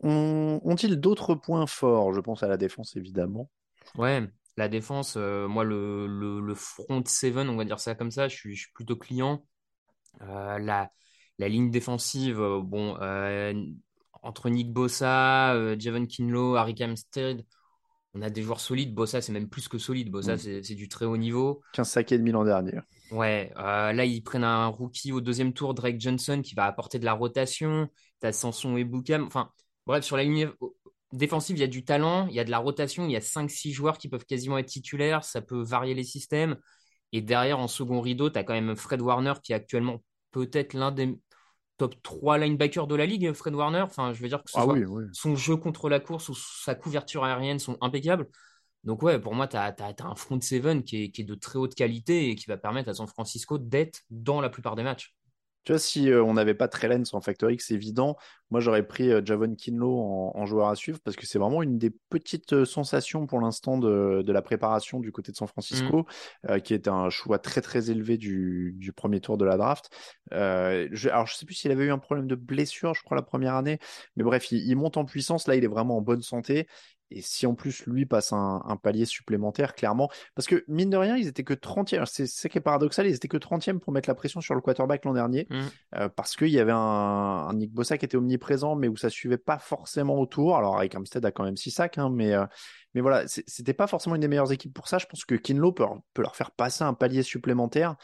ont-ils 0.00 0.96
d'autres 0.96 1.34
points 1.34 1.66
forts? 1.66 2.14
Je 2.14 2.20
pense 2.20 2.42
à 2.42 2.48
la 2.48 2.56
défense 2.56 2.96
évidemment. 2.96 3.50
Ouais 3.96 4.26
la 4.56 4.68
défense 4.68 5.16
euh, 5.18 5.46
moi 5.46 5.64
le, 5.64 6.06
le, 6.06 6.54
front 6.54 7.04
seven 7.06 7.50
on 7.50 7.56
va 7.56 7.66
dire 7.66 7.78
ça 7.78 7.94
comme 7.94 8.10
ça 8.10 8.28
je 8.28 8.36
suis, 8.36 8.58
plutôt 8.74 8.96
client. 8.96 9.44
Euh, 10.22 10.58
la 10.58 10.90
la 11.38 11.48
ligne 11.50 11.70
défensive 11.70 12.38
bon 12.62 12.96
entre 14.22 14.48
Nick 14.48 14.72
Bossa 14.72 15.76
Javon 15.78 16.06
Kinlo 16.06 16.56
Harry 16.56 16.74
Kamstead 16.74 17.44
on 18.16 18.22
a 18.22 18.30
des 18.30 18.42
joueurs 18.42 18.60
solides. 18.60 18.94
Bossa, 18.94 19.20
c'est 19.20 19.32
même 19.32 19.48
plus 19.48 19.68
que 19.68 19.78
solide. 19.78 20.10
Bossa, 20.10 20.36
mm. 20.36 20.62
c'est 20.62 20.74
du 20.74 20.88
très 20.88 21.04
haut 21.04 21.16
niveau. 21.16 21.60
15 21.74 21.88
sacs 21.88 22.12
et 22.12 22.18
demi 22.18 22.30
l'an 22.30 22.44
dernier. 22.44 22.78
Ouais, 23.10 23.52
euh, 23.58 23.92
là, 23.92 24.04
ils 24.04 24.22
prennent 24.22 24.44
un 24.44 24.66
rookie 24.66 25.12
au 25.12 25.20
deuxième 25.20 25.52
tour, 25.52 25.74
Drake 25.74 26.00
Johnson, 26.00 26.40
qui 26.42 26.54
va 26.54 26.64
apporter 26.64 26.98
de 26.98 27.04
la 27.04 27.12
rotation. 27.12 27.88
Tu 28.20 28.26
as 28.26 28.32
Sanson 28.32 28.76
et 28.76 28.84
Boukam. 28.84 29.24
Enfin, 29.24 29.50
bref, 29.86 30.04
sur 30.04 30.16
la 30.16 30.24
ligne 30.24 30.50
défensive, 31.12 31.56
il 31.56 31.60
y 31.60 31.64
a 31.64 31.68
du 31.68 31.84
talent, 31.84 32.26
il 32.28 32.34
y 32.34 32.40
a 32.40 32.44
de 32.44 32.50
la 32.50 32.58
rotation. 32.58 33.04
Il 33.04 33.12
y 33.12 33.16
a 33.16 33.20
5-6 33.20 33.72
joueurs 33.72 33.98
qui 33.98 34.08
peuvent 34.08 34.24
quasiment 34.24 34.58
être 34.58 34.66
titulaires. 34.66 35.22
Ça 35.22 35.42
peut 35.42 35.62
varier 35.62 35.94
les 35.94 36.04
systèmes. 36.04 36.56
Et 37.12 37.20
derrière, 37.20 37.58
en 37.58 37.68
second 37.68 38.00
rideau, 38.00 38.30
tu 38.30 38.38
as 38.38 38.44
quand 38.44 38.54
même 38.54 38.76
Fred 38.76 39.02
Warner, 39.02 39.34
qui 39.42 39.52
est 39.52 39.56
actuellement 39.56 40.02
peut-être 40.32 40.74
l'un 40.74 40.90
des 40.90 41.18
top 41.76 41.94
3 42.02 42.38
linebacker 42.38 42.86
de 42.86 42.94
la 42.94 43.06
ligue, 43.06 43.32
Fred 43.32 43.54
Warner. 43.54 43.82
Enfin, 43.82 44.12
je 44.12 44.20
veux 44.22 44.28
dire 44.28 44.42
que 44.42 44.50
ah 44.54 44.66
son 45.12 45.36
jeu 45.36 45.56
contre 45.56 45.88
la 45.88 46.00
course 46.00 46.28
ou 46.28 46.34
sa 46.34 46.74
couverture 46.74 47.24
aérienne 47.24 47.58
sont 47.58 47.76
impeccables. 47.80 48.28
Donc, 48.84 49.02
ouais, 49.02 49.18
pour 49.18 49.34
moi, 49.34 49.48
tu 49.48 49.56
as, 49.56 49.74
un 50.00 50.14
front 50.14 50.40
seven 50.40 50.84
qui 50.84 51.04
est, 51.04 51.10
qui 51.10 51.22
est 51.22 51.24
de 51.24 51.34
très 51.34 51.58
haute 51.58 51.74
qualité 51.74 52.30
et 52.30 52.36
qui 52.36 52.46
va 52.46 52.56
permettre 52.56 52.88
à 52.88 52.94
San 52.94 53.08
Francisco 53.08 53.58
d'être 53.58 54.02
dans 54.10 54.40
la 54.40 54.48
plupart 54.48 54.76
des 54.76 54.84
matchs. 54.84 55.16
Tu 55.64 55.72
vois, 55.72 55.80
si 55.80 56.08
euh, 56.10 56.22
on 56.22 56.34
n'avait 56.34 56.54
pas 56.54 56.68
Trellens 56.68 57.12
en 57.12 57.20
Factor 57.20 57.50
X, 57.50 57.66
c'est 57.66 57.74
évident, 57.74 58.16
moi 58.50 58.60
j'aurais 58.60 58.86
pris 58.86 59.10
euh, 59.10 59.22
Javon 59.24 59.54
Kinlo 59.54 59.98
en, 60.34 60.46
joueur 60.46 60.68
à 60.68 60.76
suivre 60.76 60.98
parce 61.04 61.16
que 61.16 61.26
c'est 61.26 61.38
vraiment 61.38 61.62
une 61.62 61.78
des 61.78 61.90
petites 61.90 62.52
euh, 62.52 62.64
sensations 62.64 63.26
pour 63.26 63.40
l'instant 63.40 63.78
de, 63.78 64.24
la 64.26 64.42
préparation 64.42 65.00
du 65.00 65.12
côté 65.12 65.32
de 65.32 65.36
San 65.36 65.48
Francisco, 65.48 66.06
mm. 66.48 66.60
qui 66.60 66.74
est 66.74 66.88
un 66.88 67.10
choix 67.10 67.38
très 67.38 67.60
très 67.60 67.90
élevé 67.90 68.18
du, 68.18 68.92
premier 68.94 69.20
tour 69.20 69.36
de 69.36 69.44
la 69.44 69.56
draft. 69.56 69.90
Je, 70.30 71.08
alors 71.08 71.26
je 71.26 71.34
sais 71.34 71.46
plus 71.46 71.54
s'il 71.54 71.70
avait 71.70 71.84
eu 71.84 71.90
un 71.90 71.98
problème 71.98 72.26
de 72.26 72.34
blessure, 72.34 72.94
je 72.94 73.02
crois, 73.02 73.16
la 73.16 73.22
première 73.22 73.54
année, 73.54 73.78
mais 74.16 74.24
bref, 74.24 74.50
il, 74.52 74.58
il 74.66 74.76
monte 74.76 74.96
en 74.96 75.04
puissance. 75.04 75.48
Là, 75.48 75.56
il 75.56 75.64
est 75.64 75.68
vraiment 75.68 75.96
en 75.96 76.02
bonne 76.02 76.22
santé. 76.22 76.66
Et 77.10 77.20
si 77.20 77.46
en 77.46 77.54
plus 77.54 77.86
lui 77.86 78.04
passe 78.04 78.32
un, 78.32 78.78
palier 78.82 79.04
supplémentaire, 79.04 79.74
clairement, 79.74 80.10
parce 80.34 80.48
que 80.48 80.64
mine 80.68 80.90
de 80.90 80.96
rien, 80.96 81.16
ils 81.16 81.28
étaient 81.28 81.44
que 81.44 81.54
30e, 81.54 82.04
c'est 82.06 82.26
ce 82.26 82.48
qui 82.48 82.58
est 82.58 82.60
paradoxal, 82.60 83.06
ils 83.06 83.14
étaient 83.14 83.28
que 83.28 83.36
30e 83.36 83.78
pour 83.78 83.92
mettre 83.92 84.08
la 84.08 84.14
pression 84.14 84.40
sur 84.40 84.54
le 84.54 84.60
quarterback 84.60 85.04
l'an 85.04 85.14
dernier, 85.14 85.46
mmh. 85.48 85.56
euh, 85.96 86.08
parce 86.08 86.34
qu'il 86.34 86.48
y 86.48 86.58
avait 86.58 86.74
un, 86.74 87.52
Nick 87.54 87.72
Bossa 87.72 87.96
qui 87.96 88.04
était 88.04 88.16
omniprésent, 88.16 88.35
mais 88.76 88.88
où 88.88 88.96
ça 88.96 89.10
suivait 89.10 89.38
pas 89.38 89.58
forcément 89.58 90.18
autour. 90.18 90.56
Alors 90.56 90.78
avec 90.78 90.94
Armstead 90.94 91.24
a 91.24 91.30
quand 91.30 91.44
même 91.44 91.56
6 91.56 91.70
sacs, 91.70 91.98
hein, 91.98 92.10
mais, 92.10 92.34
euh, 92.34 92.44
mais 92.94 93.00
voilà, 93.00 93.26
c'était 93.26 93.74
pas 93.74 93.86
forcément 93.86 94.14
une 94.14 94.20
des 94.20 94.28
meilleures 94.28 94.52
équipes 94.52 94.74
pour 94.74 94.88
ça. 94.88 94.98
Je 94.98 95.06
pense 95.06 95.24
que 95.24 95.34
Kinlo 95.34 95.72
peut, 95.72 95.84
leur 96.18 96.36
faire 96.36 96.50
passer 96.50 96.84
un 96.84 96.94
palier 96.94 97.22
supplémentaire. 97.22 97.96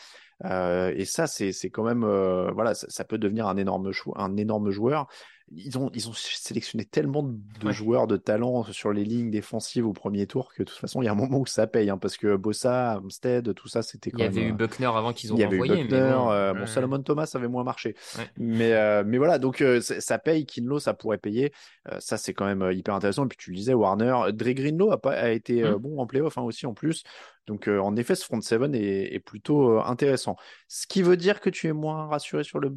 Euh, 0.45 0.93
et 0.97 1.05
ça, 1.05 1.27
c'est 1.27 1.53
quand 1.71 1.85
même, 1.85 2.05
voilà, 2.53 2.75
ça, 2.75 3.05
peut 3.05 3.19
devenir 3.19 3.47
un 3.47 3.57
énorme, 3.57 3.91
un 4.17 4.37
énorme 4.37 4.71
joueur 4.71 5.09
ils 5.51 5.79
ont, 5.79 5.91
ils 5.95 6.09
ont 6.09 6.13
sélectionné 6.15 6.85
tellement 6.85 7.23
de 7.23 7.73
joueurs 7.73 8.07
de 8.07 8.17
talent 8.17 8.65
sur 8.65 8.93
les 8.93 9.05
lignes 9.05 9.31
défensives 9.31 9.87
au 9.87 9.93
premier 9.93 10.27
tour 10.27 10.53
que 10.55 10.63
de 10.63 10.69
toute 10.69 10.79
façon, 10.79 11.03
il 11.03 11.07
y 11.07 11.09
a 11.09 11.13
un 11.13 11.17
moment 11.17 11.39
où 11.39 11.47
ça 11.47 11.67
paye, 11.67 11.91
hein, 11.91 11.99
parce 11.99 12.17
que 12.17 12.37
Bossa, 12.37 12.93
Armstead, 12.93 13.55
tout 13.55 13.69
ça, 13.69 13.83
c'était 13.83 14.11
quand 14.11 14.19
Il 14.19 14.25
y 14.25 14.27
avait 14.27 14.43
eu 14.43 14.53
Buckner 14.53 14.87
avant 14.87 15.13
qu'ils 15.13 15.33
ont 15.33 15.37
Il 15.37 15.41
y 15.41 15.45
avait 15.45 15.57
eu 15.57 15.61
Buckner, 15.61 16.17
euh, 16.31 16.55
bon, 16.55 16.67
Salomon 16.67 17.03
Thomas 17.03 17.31
avait 17.35 17.49
moins 17.49 17.65
marché. 17.65 17.95
Mais, 18.37 18.73
euh, 18.73 19.03
mais 19.07 19.19
voilà, 19.19 19.39
donc 19.39 19.61
euh, 19.61 19.81
ça 19.81 20.19
paye, 20.19 20.47
Kinlo, 20.47 20.79
ça 20.79 20.95
pourrait 20.95 21.19
payer. 21.19 21.53
ça, 21.99 22.17
c'est 22.17 22.33
quand 22.33 22.47
même 22.47 22.71
hyper 22.73 22.95
intéressant. 22.95 23.25
Et 23.25 23.29
puis 23.29 23.39
tu 23.39 23.51
le 23.51 23.57
disais, 23.57 23.75
Warner, 23.75 24.33
Dre 24.33 24.53
Greenlow 24.53 24.93
a, 24.93 25.01
pas, 25.01 25.13
a 25.13 25.31
été 25.31 25.63
mmh. 25.63 25.75
bon 25.77 26.01
en 26.01 26.07
playoff 26.07 26.39
hein, 26.39 26.43
aussi 26.43 26.67
en 26.67 26.75
plus. 26.75 27.03
Donc 27.47 27.69
en 27.69 27.97
effet, 27.97 28.15
ce 28.15 28.25
front 28.25 28.41
seven 28.41 28.75
est, 28.75 29.15
est 29.15 29.21
plutôt 29.21 29.81
intéressant. 29.81 30.37
Ce 30.69 30.87
qui 30.87 31.03
veut 31.03 31.17
dire 31.17 31.41
que 31.41 31.51
tu 31.51 31.67
es 31.67 31.73
moins 31.73 32.07
rassuré 32.07 32.45
sur 32.45 32.61
le, 32.61 32.75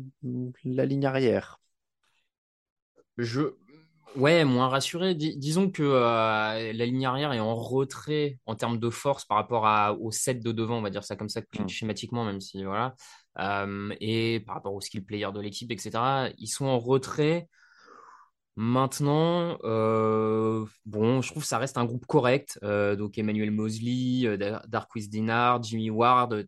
la 0.64 0.86
ligne 0.86 1.06
arrière. 1.06 1.60
Je, 3.18 3.54
ouais, 4.16 4.44
moins 4.46 4.68
rassuré. 4.68 5.16
disons 5.16 5.70
que 5.70 5.84
euh, 5.84 6.74
la 6.74 6.86
ligne 6.86 7.06
arrière 7.06 7.34
est 7.34 7.40
en 7.40 7.56
retrait 7.56 8.40
en 8.46 8.56
termes 8.56 8.80
de 8.80 8.90
force 8.90 9.26
par 9.26 9.38
rapport 9.38 9.66
à, 9.66 9.94
au 9.94 10.12
set 10.12 10.44
de 10.44 10.52
devant, 10.52 10.78
on 10.78 10.82
va 10.82 10.90
dire 10.90 11.04
ça 11.04 11.16
comme 11.16 11.30
ça 11.30 11.42
mmh. 11.42 11.68
schématiquement, 11.68 12.26
même 12.26 12.42
si 12.42 12.64
voilà. 12.64 12.96
Euh, 13.40 13.94
et 14.00 14.42
par 14.42 14.56
rapport 14.56 14.74
aux 14.74 14.82
skill 14.82 15.04
players 15.04 15.32
de 15.34 15.42
l'équipe, 15.42 15.72
etc. 15.72 15.92
Ils 16.38 16.48
sont 16.48 16.66
en 16.66 16.80
retrait. 16.80 17.48
Maintenant, 18.58 19.58
euh, 19.66 20.66
bon, 20.86 21.22
je 21.22 21.30
trouve 21.30 21.44
que 21.44 21.50
ça 21.50 21.58
reste 21.58 21.78
un 21.78 21.84
groupe 21.84 22.06
correct. 22.06 22.58
donc 22.64 23.18
Emmanuel 23.18 23.52
Mosley, 23.52 24.38
Darquis 24.68 25.10
Dinard, 25.10 25.64
Jimmy 25.64 25.90
Ward, 25.90 26.46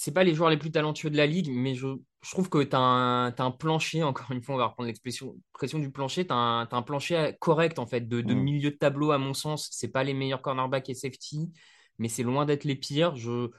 c'est 0.00 0.12
pas 0.12 0.24
les 0.24 0.34
joueurs 0.34 0.48
les 0.48 0.56
plus 0.56 0.70
talentueux 0.70 1.10
de 1.10 1.16
la 1.18 1.26
ligue, 1.26 1.50
mais 1.52 1.74
je, 1.74 1.86
trouve 2.30 2.48
que 2.48 2.62
tu 2.62 2.74
as, 2.74 3.34
un 3.36 3.50
plancher, 3.50 4.02
encore 4.02 4.32
une 4.32 4.40
fois, 4.40 4.54
on 4.54 4.58
va 4.58 4.68
reprendre 4.68 4.86
l'expression 4.86 5.34
du 5.78 5.90
plancher, 5.90 6.26
tu 6.26 6.32
as, 6.32 6.66
un 6.70 6.82
plancher 6.82 7.36
correct 7.38 7.78
en 7.78 7.84
fait, 7.84 8.08
de, 8.08 8.22
mm. 8.22 8.34
milieu 8.34 8.70
de 8.70 8.76
tableau 8.76 9.10
à 9.10 9.18
mon 9.18 9.34
sens. 9.34 9.68
C'est 9.70 9.88
pas 9.88 10.02
les 10.02 10.14
meilleurs 10.14 10.40
cornerbacks 10.40 10.88
et 10.88 10.94
safety, 10.94 11.50
mais 11.98 12.08
c'est 12.08 12.22
loin 12.22 12.46
d'être 12.46 12.64
les 12.64 12.76
pires. 12.76 13.14
Je... 13.14 13.50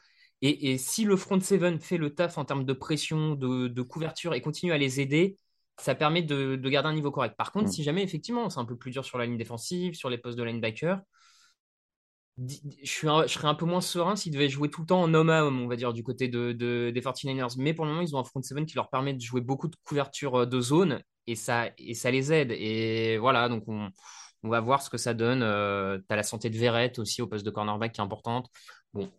Et, 0.41 0.79
si 0.79 1.03
le 1.03 1.15
front 1.15 1.39
seven 1.39 1.79
fait 1.79 1.97
le 1.97 2.15
taf 2.15 2.39
en 2.39 2.45
termes 2.45 2.65
de 2.65 2.73
pression, 2.73 3.35
de, 3.35 3.81
couverture 3.83 4.33
et 4.33 4.41
continue 4.41 4.71
à 4.71 4.79
les 4.79 4.99
aider, 4.99 5.37
ça 5.77 5.93
permet 5.93 6.23
de, 6.23 6.55
garder 6.55 6.89
un 6.89 6.95
niveau 6.95 7.11
correct. 7.11 7.35
Par 7.37 7.51
contre, 7.51 7.67
mm. 7.67 7.71
si 7.71 7.83
jamais 7.83 8.01
effectivement 8.01 8.49
c'est 8.49 8.59
un 8.59 8.65
peu 8.65 8.77
plus 8.77 8.89
dur 8.89 9.05
sur 9.05 9.19
la 9.19 9.27
ligne 9.27 9.37
défensive, 9.37 9.93
sur 9.93 10.09
les 10.09 10.17
postes 10.17 10.39
de 10.39 10.43
linebacker, 10.43 11.01
je, 12.37 13.27
serais 13.27 13.47
un 13.47 13.55
peu 13.55 13.65
moins 13.65 13.81
serein 13.81 14.15
s'ils 14.15 14.33
devaient 14.33 14.49
jouer 14.49 14.69
tout 14.69 14.81
le 14.81 14.87
temps 14.87 15.01
en 15.01 15.13
homme 15.13 15.29
à 15.29 15.43
homme, 15.43 15.61
on 15.61 15.67
va 15.67 15.75
dire, 15.75 15.93
du 15.93 16.03
côté 16.03 16.27
de, 16.27 16.51
des 16.53 17.01
49ers. 17.01 17.55
Mais 17.57 17.73
pour 17.73 17.85
le 17.85 17.91
moment, 17.91 18.01
ils 18.01 18.15
ont 18.15 18.19
un 18.19 18.23
front 18.23 18.41
seven 18.41 18.65
qui 18.65 18.75
leur 18.75 18.89
permet 18.89 19.13
de 19.13 19.21
jouer 19.21 19.41
beaucoup 19.41 19.67
de 19.67 19.75
couverture 19.83 20.41
euh, 20.41 20.45
de 20.45 20.59
zone 20.61 21.01
et 21.27 21.35
ça, 21.35 21.69
et 21.77 21.93
ça 21.93 22.11
les 22.11 22.33
aide. 22.33 22.51
Et 22.51 23.17
voilà, 23.17 23.49
donc 23.49 23.63
on, 23.67 23.89
va 24.43 24.59
voir 24.59 24.81
ce 24.81 24.89
que 24.89 24.97
ça 24.97 25.13
donne. 25.13 25.43
Euh, 25.43 25.97
tu 25.99 26.05
as 26.09 26.15
la 26.15 26.23
santé 26.23 26.49
de 26.49 26.57
Verrett 26.57 26.97
aussi 26.99 27.21
au 27.21 27.27
poste 27.27 27.45
de 27.45 27.51
cornerback 27.51 27.93
qui 27.93 28.01
est 28.01 28.03
importante. 28.03 28.49
Bon, 28.93 29.09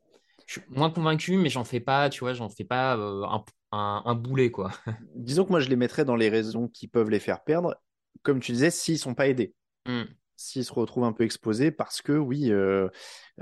je 0.46 0.60
suis 0.60 0.62
moins 0.70 0.90
convaincu, 0.90 1.36
mais 1.36 1.48
j'en 1.48 1.64
fais 1.64 1.80
pas, 1.80 2.08
tu 2.10 2.20
vois, 2.20 2.34
j'en 2.34 2.48
fais 2.48 2.64
pas 2.64 2.96
euh, 2.96 3.24
un, 3.70 4.14
boulet, 4.14 4.50
quoi. 4.50 4.72
Disons 5.14 5.44
que 5.44 5.50
moi, 5.50 5.60
je 5.60 5.68
les 5.68 5.76
mettrais 5.76 6.04
dans 6.04 6.16
les 6.16 6.28
raisons 6.28 6.68
qui 6.68 6.88
peuvent 6.88 7.10
les 7.10 7.20
faire 7.20 7.44
perdre. 7.44 7.76
Comme 8.22 8.40
tu 8.40 8.52
disais, 8.52 8.70
s'ils 8.70 8.98
sont 8.98 9.14
pas 9.14 9.28
aidés. 9.28 9.54
Mmh 9.86 10.02
s'il 10.36 10.64
se 10.64 10.72
retrouve 10.72 11.04
un 11.04 11.12
peu 11.12 11.24
exposé 11.24 11.70
parce 11.70 12.02
que 12.02 12.12
oui, 12.12 12.50
euh, 12.50 12.88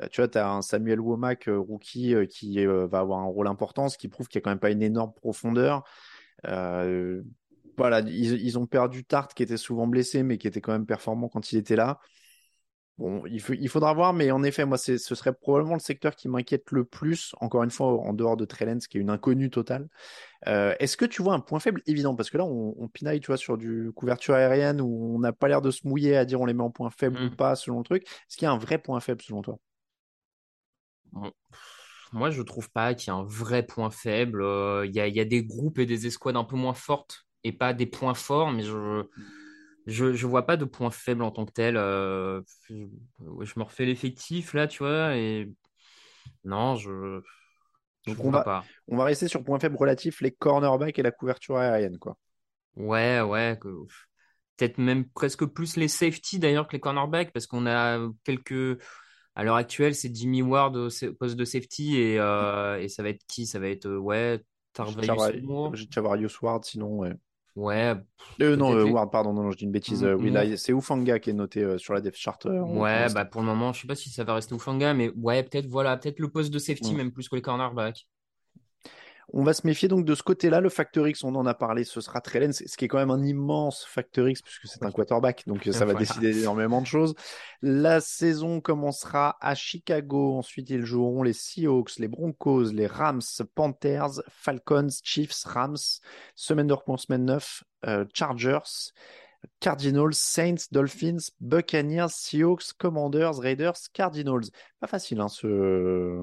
euh, 0.00 0.09
tu 0.11 0.20
vois, 0.20 0.28
tu 0.28 0.38
as 0.38 0.50
un 0.50 0.62
Samuel 0.62 1.00
Womack, 1.00 1.49
euh, 1.49 1.59
rookie, 1.59 2.14
qui 2.28 2.64
va 2.64 2.99
avoir 2.99 3.20
un 3.20 3.26
rôle 3.26 3.47
important, 3.49 3.88
ce 3.88 3.99
qui 3.99 4.09
prouve 4.09 4.28
qu'il 4.28 4.38
n'y 4.38 4.42
a 4.42 4.44
quand 4.44 4.50
même 4.50 4.59
pas 4.59 4.70
une 4.70 4.82
énorme 4.82 5.12
profondeur. 5.14 5.85
voilà, 6.44 8.00
ils, 8.00 8.59
ont 8.59 8.66
perdu 8.66 9.04
Tart 9.04 9.28
qui 9.28 9.42
était 9.42 9.56
souvent 9.56 9.87
blessé, 9.87 10.23
mais 10.23 10.38
qui 10.38 10.47
était 10.47 10.61
quand 10.61 10.73
même 10.73 10.87
performant 10.87 11.28
quand 11.28 11.52
il 11.52 11.59
était 11.59 11.76
là. 11.76 12.00
Bon, 13.00 13.23
il, 13.25 13.42
il 13.59 13.69
faudra 13.71 13.95
voir, 13.95 14.12
mais 14.12 14.30
en 14.30 14.42
effet, 14.42 14.66
moi, 14.66 14.76
ce 14.76 14.99
serait 14.99 15.33
probablement 15.33 15.73
le 15.73 15.80
secteur 15.80 16.14
qui 16.14 16.28
m'inquiète 16.28 16.71
le 16.71 16.85
plus, 16.85 17.35
encore 17.40 17.62
une 17.62 17.71
fois, 17.71 17.87
en 17.87 18.12
dehors 18.12 18.37
de 18.37 18.45
Trellens, 18.45 18.80
qui 18.80 18.99
est 18.99 19.00
une 19.00 19.09
inconnue 19.09 19.49
totale. 19.49 19.88
Euh, 20.49 20.75
est-ce 20.80 20.99
que 20.99 21.07
tu 21.07 21.23
vois 21.23 21.33
un 21.33 21.40
point 21.40 21.61
faible? 21.61 21.80
Évident 21.87 22.14
Parce 22.14 22.28
que 22.28 22.37
là, 22.37 22.45
on, 22.45 22.88
pinaille, 22.88 23.21
tu 23.21 23.28
vois, 23.28 23.38
sur 23.38 23.57
du 23.57 23.90
couverture 23.95 24.35
aérienne 24.35 24.83
où 24.83 25.14
on 25.14 25.19
n'a 25.19 25.33
pas 25.33 25.49
l'air 25.49 25.62
de 25.62 25.71
se 25.71 25.88
mouiller 25.88 26.14
à 26.14 26.26
dire 26.26 26.42
on 26.42 26.45
les 26.45 26.52
met 26.52 26.62
en 26.62 26.71
point 26.71 26.90
faible 26.90 27.19
ou 27.19 27.30
mmh. 27.30 27.37
pas, 27.37 27.57
selon 27.57 27.78
le 27.78 27.85
truc. 27.85 28.02
Est-ce 28.02 28.37
qu'il 28.37 28.45
y 28.45 28.49
a 28.49 28.52
un 28.52 28.59
vrai 28.59 28.76
point 28.76 29.00
faible, 29.00 29.23
selon 29.23 29.40
toi? 29.40 29.59
Moi, 32.12 32.30
je 32.30 32.42
trouve 32.42 32.71
pas 32.71 32.92
qu'il 32.92 33.09
y 33.09 33.11
a 33.12 33.14
un 33.14 33.25
vrai 33.25 33.62
point 33.62 33.88
faible. 33.88 34.42
Euh, 34.42 34.85
il 34.85 34.95
y, 34.95 35.00
a, 35.00 35.25
des 35.25 35.42
groupes 35.42 35.78
et 35.78 35.87
des 35.87 36.07
escouades 36.07 36.37
un 36.37 36.45
peu 36.45 36.57
moins 36.57 36.75
fortes 36.75 37.25
et 37.45 37.52
pas 37.52 37.73
des 37.73 37.87
points 37.87 38.12
forts, 38.12 38.52
mais 38.52 38.62
je 38.62 39.07
je 39.90 40.06
ne 40.06 40.30
vois 40.30 40.47
pas 40.47 40.56
de 40.56 40.64
point 40.64 40.90
faible 40.90 41.23
en 41.23 41.30
tant 41.30 41.44
que 41.44 41.52
tel. 41.52 41.76
Euh, 41.76 42.40
je, 42.68 42.75
me 43.56 43.62
refais 43.62 43.85
l'effectif 43.85 44.54
là, 44.54 44.66
tu 44.66 44.82
vois, 44.82 45.16
et 45.16 45.52
non, 46.44 46.76
je. 46.76 47.20
Donc 48.06 48.25
on 48.25 48.30
va, 48.30 48.42
pas. 48.42 48.64
on 48.88 48.97
va 48.97 49.04
rester 49.04 49.28
sur 49.28 49.44
point 49.44 49.59
faible 49.59 49.76
relatif, 49.76 50.20
les 50.20 50.30
cornerbacks 50.30 50.99
et 50.99 51.02
la 51.02 51.11
couverture 51.11 51.59
aérienne, 51.59 51.99
quoi. 51.99 52.16
Ouais, 52.76 53.20
ouais. 53.20 53.59
Peut-être 54.56 54.78
même 54.78 55.09
presque 55.09 55.44
plus 55.44 55.76
les 55.76 55.88
safety 55.88 56.38
d'ailleurs 56.38 56.66
que 56.66 56.73
les 56.73 56.80
cornerbacks, 56.80 57.32
parce 57.32 57.47
qu'on 57.47 57.66
a 57.66 57.99
quelques. 58.25 58.80
À 59.37 59.44
l'heure 59.44 59.56
actuelle, 59.56 59.94
c'est 59.94 60.14
Jimmy 60.14 60.42
Ward 60.42 60.76
au 60.76 60.88
poste 61.18 61.37
de 61.37 61.44
safety 61.44 61.99
et, 61.99 62.18
euh, 62.18 62.80
et 62.80 62.88
ça 62.88 63.02
va 63.02 63.11
être 63.11 63.25
qui? 63.26 63.47
Ça 63.47 63.59
va 63.59 63.68
être, 63.68 63.87
euh, 63.87 63.97
ouais, 63.97 64.40
Tarvarius 64.73 66.40
Ward, 66.42 66.64
sinon, 66.64 66.99
ouais. 66.99 67.14
Ouais. 67.57 67.95
Euh, 68.40 68.57
non, 68.57 68.75
euh, 68.75 68.85
Ward, 68.85 69.11
pardon, 69.11 69.33
non, 69.33 69.50
je 69.50 69.57
dis 69.57 69.64
une 69.64 69.73
bêtise. 69.73 70.04
Euh, 70.04 70.14
oui, 70.14 70.30
là, 70.30 70.45
c'est 70.57 70.73
Ufanga 70.73 71.19
qui 71.19 71.30
est 71.30 71.35
noté 71.35 71.78
sur 71.78 71.95
la 71.95 72.00
depth 72.00 72.16
chart. 72.16 72.45
ouais, 72.45 73.07
bah 73.12 73.25
pour 73.25 73.40
le 73.40 73.47
moment, 73.47 73.73
je 73.73 73.83
sais 73.83 73.88
pas 73.88 73.95
si 73.95 74.11
ça 74.11 74.25
va 74.25 74.35
rester 74.35 74.54
Ufanga, 74.54 74.95
mais 74.95 75.11
ouais, 75.16 75.42
peut-être 75.42 75.66
voilà, 75.66 75.97
peut-être 75.97 76.19
le 76.19 76.28
poste 76.28 76.52
de 76.52 76.59
safety 76.59 76.95
même 76.95 77.12
plus 77.12 77.28
que 77.28 77.37
les 77.37 77.42
cornerbacks. 77.42 78.07
On 79.33 79.45
va 79.45 79.53
se 79.53 79.67
méfier 79.67 79.89
donc 79.89 80.05
de 80.05 80.15
ce 80.15 80.23
côté-là. 80.23 80.61
Le 80.61 80.69
Factor 80.69 81.07
X, 81.07 81.23
on 81.25 81.35
en 81.35 81.47
a 81.47 81.55
parlé, 81.55 81.85
ce 81.85 82.01
sera 82.01 82.21
Trellen, 82.21 82.53
ce 82.53 82.77
qui 82.77 82.85
est 82.85 82.89
quand 82.89 82.99
même 82.99 83.11
un 83.11 83.23
immense 83.23 83.85
Factor 83.85 84.29
X 84.29 84.43
puisque 84.43 84.67
c'est 84.67 84.85
un 84.85 84.91
quarterback, 84.91 85.45
donc 85.47 85.69
ça 85.71 85.85
va 85.85 85.95
décider 85.95 86.41
énormément 86.41 86.81
de 86.81 86.87
choses. 86.87 87.15
La 87.63 88.01
saison 88.01 88.61
commencera 88.61 89.37
à 89.41 89.55
Chicago. 89.55 90.37
Ensuite, 90.37 90.71
ils 90.71 90.85
joueront 90.85 91.23
les 91.23 91.33
Seahawks, 91.33 91.99
les 91.99 92.09
Broncos, 92.09 92.73
les 92.73 92.87
Rams, 92.87 93.21
Panthers, 93.55 94.23
Falcons, 94.29 94.89
Chiefs, 95.03 95.45
Rams. 95.45 95.77
Semaine 96.35 96.67
de 96.67 96.75
repos, 96.75 96.97
semaine 96.97 97.25
9, 97.25 97.65
euh, 97.87 98.05
Chargers. 98.13 98.93
Cardinals, 99.61 100.15
Saints, 100.15 100.67
Dolphins, 100.71 101.31
Buccaneers, 101.41 102.11
Seahawks, 102.11 102.73
Commanders, 102.79 103.39
Raiders, 103.39 103.79
Cardinals. 103.93 104.51
Pas 104.81 104.87
facile, 104.87 105.21
hein, 105.21 105.29
ce, 105.29 106.23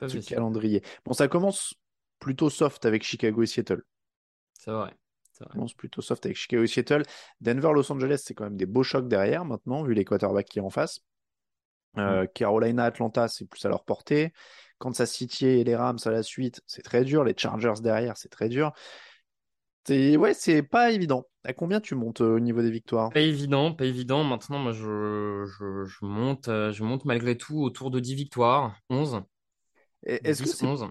ce 0.00 0.18
calendrier. 0.18 0.82
Bon, 1.04 1.12
ça 1.12 1.28
commence 1.28 1.74
plutôt 2.20 2.50
soft 2.50 2.86
avec 2.86 3.02
Chicago 3.02 3.42
et 3.42 3.46
Seattle. 3.46 3.82
C'est 4.52 4.70
vrai. 4.70 4.94
Plutôt 5.76 6.02
soft 6.02 6.26
avec 6.26 6.36
Chicago 6.36 6.62
et 6.62 6.66
Seattle. 6.66 7.02
Denver, 7.40 7.70
Los 7.74 7.90
Angeles, 7.90 8.22
c'est 8.24 8.34
quand 8.34 8.44
même 8.44 8.58
des 8.58 8.66
beaux 8.66 8.82
chocs 8.82 9.08
derrière 9.08 9.44
maintenant, 9.44 9.82
vu 9.82 9.94
les 9.94 10.04
quarterbacks 10.04 10.48
qui 10.48 10.58
est 10.58 10.62
en 10.62 10.70
face. 10.70 11.00
Euh, 11.96 12.24
mm. 12.24 12.28
Carolina, 12.34 12.84
Atlanta, 12.84 13.26
c'est 13.26 13.46
plus 13.46 13.64
à 13.64 13.68
leur 13.68 13.84
portée. 13.84 14.32
Kansas 14.78 15.10
City 15.10 15.46
et 15.46 15.64
les 15.64 15.76
Rams 15.76 15.98
à 16.04 16.10
la 16.10 16.22
suite, 16.22 16.62
c'est 16.66 16.82
très 16.82 17.04
dur. 17.04 17.24
Les 17.24 17.34
Chargers 17.36 17.80
derrière, 17.82 18.16
c'est 18.16 18.28
très 18.28 18.48
dur. 18.48 18.72
Ouais, 19.88 20.34
c'est 20.34 20.62
pas 20.62 20.90
évident. 20.90 21.26
À 21.42 21.52
combien 21.52 21.80
tu 21.80 21.94
montes 21.94 22.20
euh, 22.20 22.36
au 22.36 22.40
niveau 22.40 22.62
des 22.62 22.70
victoires? 22.70 23.10
Pas 23.10 23.20
évident, 23.20 23.72
pas 23.72 23.86
évident. 23.86 24.24
Maintenant, 24.24 24.58
moi, 24.58 24.72
je, 24.72 25.44
je, 25.46 25.84
je 25.84 26.04
monte, 26.04 26.48
euh, 26.48 26.70
je 26.70 26.84
monte 26.84 27.04
malgré 27.04 27.36
tout 27.36 27.60
autour 27.60 27.90
de 27.90 27.98
10 27.98 28.14
victoires, 28.14 28.76
11, 28.88 29.22
Et- 30.06 30.20
Est-ce 30.24 30.42
que 30.42 30.48
10, 30.48 30.54
c'est 30.54 30.66
11. 30.66 30.88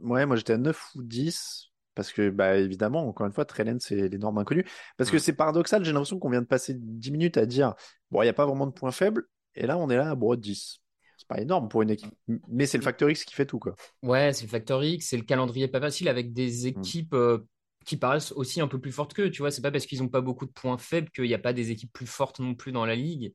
Ouais, 0.00 0.26
moi 0.26 0.36
j'étais 0.36 0.52
à 0.52 0.58
9 0.58 0.94
ou 0.94 1.02
10 1.02 1.66
parce 1.94 2.12
que, 2.12 2.30
bah, 2.30 2.56
évidemment, 2.56 3.08
encore 3.08 3.26
une 3.26 3.32
fois, 3.32 3.44
Trellen, 3.44 3.80
c'est 3.80 4.08
les 4.08 4.18
normes 4.18 4.38
inconnues. 4.38 4.64
Parce 4.96 5.10
que 5.10 5.18
c'est 5.18 5.32
paradoxal, 5.32 5.84
j'ai 5.84 5.90
l'impression 5.92 6.20
qu'on 6.20 6.30
vient 6.30 6.42
de 6.42 6.46
passer 6.46 6.74
10 6.76 7.10
minutes 7.10 7.36
à 7.36 7.44
dire, 7.44 7.74
bon, 8.12 8.22
il 8.22 8.26
n'y 8.26 8.30
a 8.30 8.34
pas 8.34 8.46
vraiment 8.46 8.68
de 8.68 8.72
points 8.72 8.92
faibles, 8.92 9.24
et 9.56 9.66
là, 9.66 9.76
on 9.78 9.90
est 9.90 9.96
là, 9.96 10.14
bon, 10.14 10.36
10. 10.36 10.80
C'est 11.16 11.26
pas 11.26 11.40
énorme 11.40 11.68
pour 11.68 11.82
une 11.82 11.90
équipe, 11.90 12.14
mais 12.46 12.66
c'est 12.66 12.78
le 12.78 12.84
facteur 12.84 13.10
X 13.10 13.24
qui 13.24 13.34
fait 13.34 13.46
tout, 13.46 13.58
quoi. 13.58 13.74
Ouais, 14.02 14.32
c'est 14.32 14.44
le 14.44 14.48
facteur 14.50 14.82
X, 14.84 15.08
c'est 15.08 15.16
le 15.16 15.24
calendrier 15.24 15.66
pas 15.66 15.80
facile 15.80 16.08
avec 16.08 16.32
des 16.32 16.68
Mm. 16.68 16.68
équipes 16.68 17.14
euh, 17.14 17.38
qui 17.84 17.96
paraissent 17.96 18.32
aussi 18.32 18.60
un 18.60 18.68
peu 18.68 18.80
plus 18.80 18.92
fortes 18.92 19.12
qu'eux. 19.14 19.30
Tu 19.30 19.42
vois, 19.42 19.50
c'est 19.50 19.62
pas 19.62 19.72
parce 19.72 19.86
qu'ils 19.86 20.02
ont 20.02 20.08
pas 20.08 20.20
beaucoup 20.20 20.46
de 20.46 20.52
points 20.52 20.78
faibles 20.78 21.10
qu'il 21.10 21.24
n'y 21.24 21.34
a 21.34 21.38
pas 21.38 21.52
des 21.52 21.70
équipes 21.72 21.92
plus 21.92 22.06
fortes 22.06 22.38
non 22.38 22.54
plus 22.54 22.70
dans 22.70 22.86
la 22.86 22.94
ligue. 22.94 23.34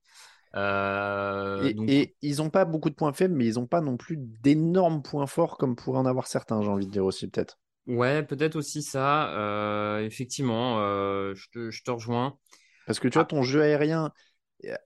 Euh, 0.55 1.69
Et, 1.69 1.73
donc, 1.73 1.91
et 1.91 2.15
ils 2.21 2.37
n'ont 2.37 2.49
pas 2.51 2.63
beaucoup 2.65 2.89
de 2.91 2.95
points 2.95 3.11
faibles, 3.13 3.33
mais 3.35 3.45
ils 3.47 3.55
n'ont 3.55 3.65
pas 3.67 3.81
non 3.81 3.97
plus 3.97 4.17
d'énormes 4.17 5.01
points 5.01 5.25
forts 5.27 5.57
comme 5.57 5.75
pourraient 5.75 5.97
en 5.99 6.05
avoir 6.05 6.27
certains, 6.27 6.61
j'ai 6.61 6.69
envie 6.69 6.85
de 6.87 6.91
dire 6.91 7.05
aussi, 7.05 7.27
peut-être. 7.27 7.57
ouais, 7.87 8.23
peut-être 8.23 8.55
aussi 8.55 8.81
ça. 8.83 9.33
Euh, 9.35 9.99
effectivement, 10.05 10.79
euh, 10.79 11.33
je 11.35 11.47
te, 11.51 11.69
je 11.71 11.83
te 11.83 11.91
rejoins. 11.91 12.37
Parce 12.85 12.99
que 12.99 13.07
tu 13.07 13.15
vois, 13.15 13.25
Ah, 13.25 13.25
ton 13.25 13.43
jeu 13.43 13.61
aérien 13.61 14.11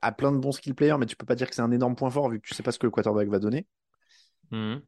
a 0.02 0.12
plein 0.14 0.32
de 0.32 0.38
bons 0.40 0.52
skill 0.54 0.76
players, 0.76 0.98
mais 1.00 1.06
tu 1.08 1.16
peux 1.18 1.26
pas 1.26 1.36
dire 1.36 1.50
que 1.50 1.56
c'est 1.56 1.62
un 1.64 1.72
énorme 1.72 1.96
point 1.96 2.12
fort 2.12 2.30
vu 2.30 2.42
que 2.42 2.48
tu 2.48 2.56
sais 2.56 2.64
pas 2.64 2.72
ce 2.74 2.80
que 2.80 2.88
le 2.88 2.92
quarterback 2.92 3.30
va 3.30 3.40
donner. 3.40 3.68
mhm. 4.52 4.88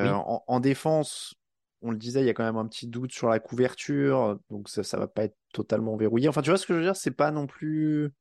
Oui. 0.00 0.20
en, 0.26 0.42
en 0.46 0.60
défense, 0.60 1.34
on 1.82 1.90
le 1.90 1.96
disait, 1.96 2.20
il 2.20 2.26
y 2.26 2.30
a 2.30 2.34
quand 2.34 2.44
même 2.44 2.56
un 2.56 2.66
petit 2.66 2.86
doute 2.86 3.12
sur 3.12 3.28
la 3.28 3.40
couverture, 3.40 4.38
donc 4.50 4.68
ça, 4.68 4.82
ça 4.82 4.98
va 4.98 5.08
pas 5.08 5.24
être 5.24 5.36
totalement 5.52 5.96
verrouillé. 5.96 6.28
Enfin, 6.28 6.42
tu 6.42 6.50
vois 6.50 6.58
ce 6.58 6.66
que 6.66 6.74
je 6.74 6.78
veux 6.78 6.84
dire, 6.84 6.96
c'est 6.96 7.10
pas 7.10 7.30
non 7.30 7.46
plus. 7.46 8.12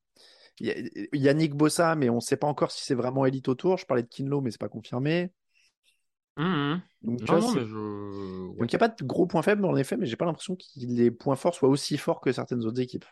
Il 0.59 0.67
y 0.67 0.71
a, 0.71 0.75
il 1.13 1.21
y 1.21 1.29
a 1.29 1.33
Nick 1.33 1.53
Bossa, 1.55 1.95
mais 1.95 2.09
on 2.09 2.19
sait 2.19 2.37
pas 2.37 2.47
encore 2.47 2.71
si 2.71 2.83
c'est 2.83 2.95
vraiment 2.95 3.25
élite 3.25 3.47
autour. 3.49 3.77
Je 3.77 3.85
parlais 3.85 4.03
de 4.03 4.07
Kinlo, 4.09 4.41
mais 4.41 4.51
c'est 4.51 4.59
pas 4.59 4.69
confirmé. 4.69 5.31
Donc, 7.01 7.25
je. 7.25 8.47
Ouais. 8.47 8.67
il 8.67 8.71
n'y 8.71 8.75
a 8.75 8.79
pas 8.79 8.87
de 8.89 9.03
gros 9.05 9.27
points 9.27 9.41
faibles 9.43 9.65
en 9.65 9.75
effet, 9.77 9.97
mais 9.97 10.05
j'ai 10.05 10.15
pas 10.17 10.25
l'impression 10.25 10.55
que 10.55 10.63
les 10.75 11.11
points 11.11 11.35
forts 11.35 11.55
soient 11.55 11.69
aussi 11.69 11.97
forts 11.97 12.21
que 12.21 12.31
certaines 12.31 12.65
autres 12.65 12.81
équipes. 12.81 13.05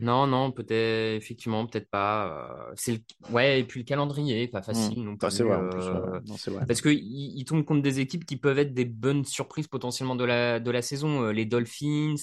Non, 0.00 0.26
non, 0.26 0.50
peut-être, 0.50 1.16
effectivement, 1.22 1.66
peut-être 1.66 1.88
pas. 1.88 2.68
euh, 2.70 2.72
c'est 2.76 2.92
le... 2.94 2.98
Ouais, 3.32 3.60
et 3.60 3.64
puis 3.64 3.80
le 3.80 3.84
calendrier, 3.84 4.48
pas 4.48 4.60
Hmm. 4.70 4.90
facile 4.90 5.04
non 5.04 5.16
Ah, 5.20 5.30
c'est 5.30 5.42
plus. 5.42 5.44
vrai, 5.44 5.56
en 5.56 5.66
plus, 5.68 5.92
ouais. 5.92 6.00
euh, 6.00 6.20
Non, 6.24 6.36
c'est 6.36 6.50
vrai. 6.50 6.66
Parce 6.66 6.80
qu'ils 6.80 6.98
ils 7.00 7.44
tombent 7.44 7.64
contre 7.64 7.82
des 7.82 8.00
équipes 8.00 8.24
qui 8.26 8.36
peuvent 8.36 8.58
être 8.58 8.74
des 8.74 8.84
bonnes 8.86 9.24
surprises 9.24 9.68
potentiellement 9.68 10.16
de 10.16 10.24
la, 10.24 10.58
de 10.58 10.70
la 10.72 10.82
saison. 10.82 11.22
Euh, 11.26 11.32
Les 11.32 11.44
Dolphins, 11.46 12.16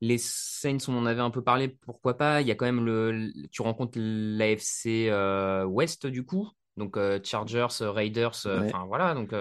les 0.00 0.18
Saints, 0.18 0.78
on 0.88 0.96
en 0.96 1.06
avait 1.06 1.20
un 1.20 1.30
peu 1.30 1.42
parlé, 1.42 1.68
pourquoi 1.68 2.16
pas. 2.16 2.40
Il 2.40 2.48
y 2.48 2.50
a 2.50 2.54
quand 2.54 2.64
même 2.66 2.84
le. 2.84 3.32
Tu 3.50 3.62
rencontres 3.62 3.98
l'AFC 3.98 5.08
euh, 5.10 5.64
West, 5.64 6.06
du 6.06 6.24
coup. 6.24 6.48
Donc 6.76 6.96
euh, 6.96 7.18
Chargers, 7.22 7.66
euh, 7.82 7.90
Raiders, 7.90 8.32
euh, 8.46 8.60
Ouais. 8.60 8.66
enfin 8.72 8.84
voilà. 8.86 9.14
Donc, 9.14 9.32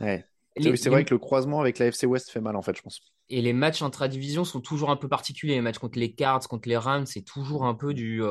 Ouais. 0.00 0.24
les, 0.56 0.76
c'est 0.76 0.84
les- 0.84 0.90
vrai 0.90 1.04
que 1.04 1.14
le 1.14 1.18
croisement 1.18 1.60
avec 1.60 1.78
la 1.78 1.86
FC 1.86 2.06
West 2.06 2.30
fait 2.30 2.40
mal 2.40 2.54
en 2.56 2.62
fait, 2.62 2.76
je 2.76 2.82
pense. 2.82 3.00
Et 3.28 3.42
les 3.42 3.52
matchs 3.52 3.82
intra-division 3.82 4.44
sont 4.44 4.60
toujours 4.60 4.90
un 4.90 4.96
peu 4.96 5.08
particuliers. 5.08 5.54
Les 5.54 5.60
matchs 5.60 5.78
contre 5.78 5.98
les 5.98 6.14
Cards, 6.14 6.46
contre 6.48 6.68
les 6.68 6.76
Rams, 6.76 7.06
c'est 7.06 7.22
toujours 7.22 7.64
un 7.64 7.74
peu 7.74 7.92
du. 7.92 8.22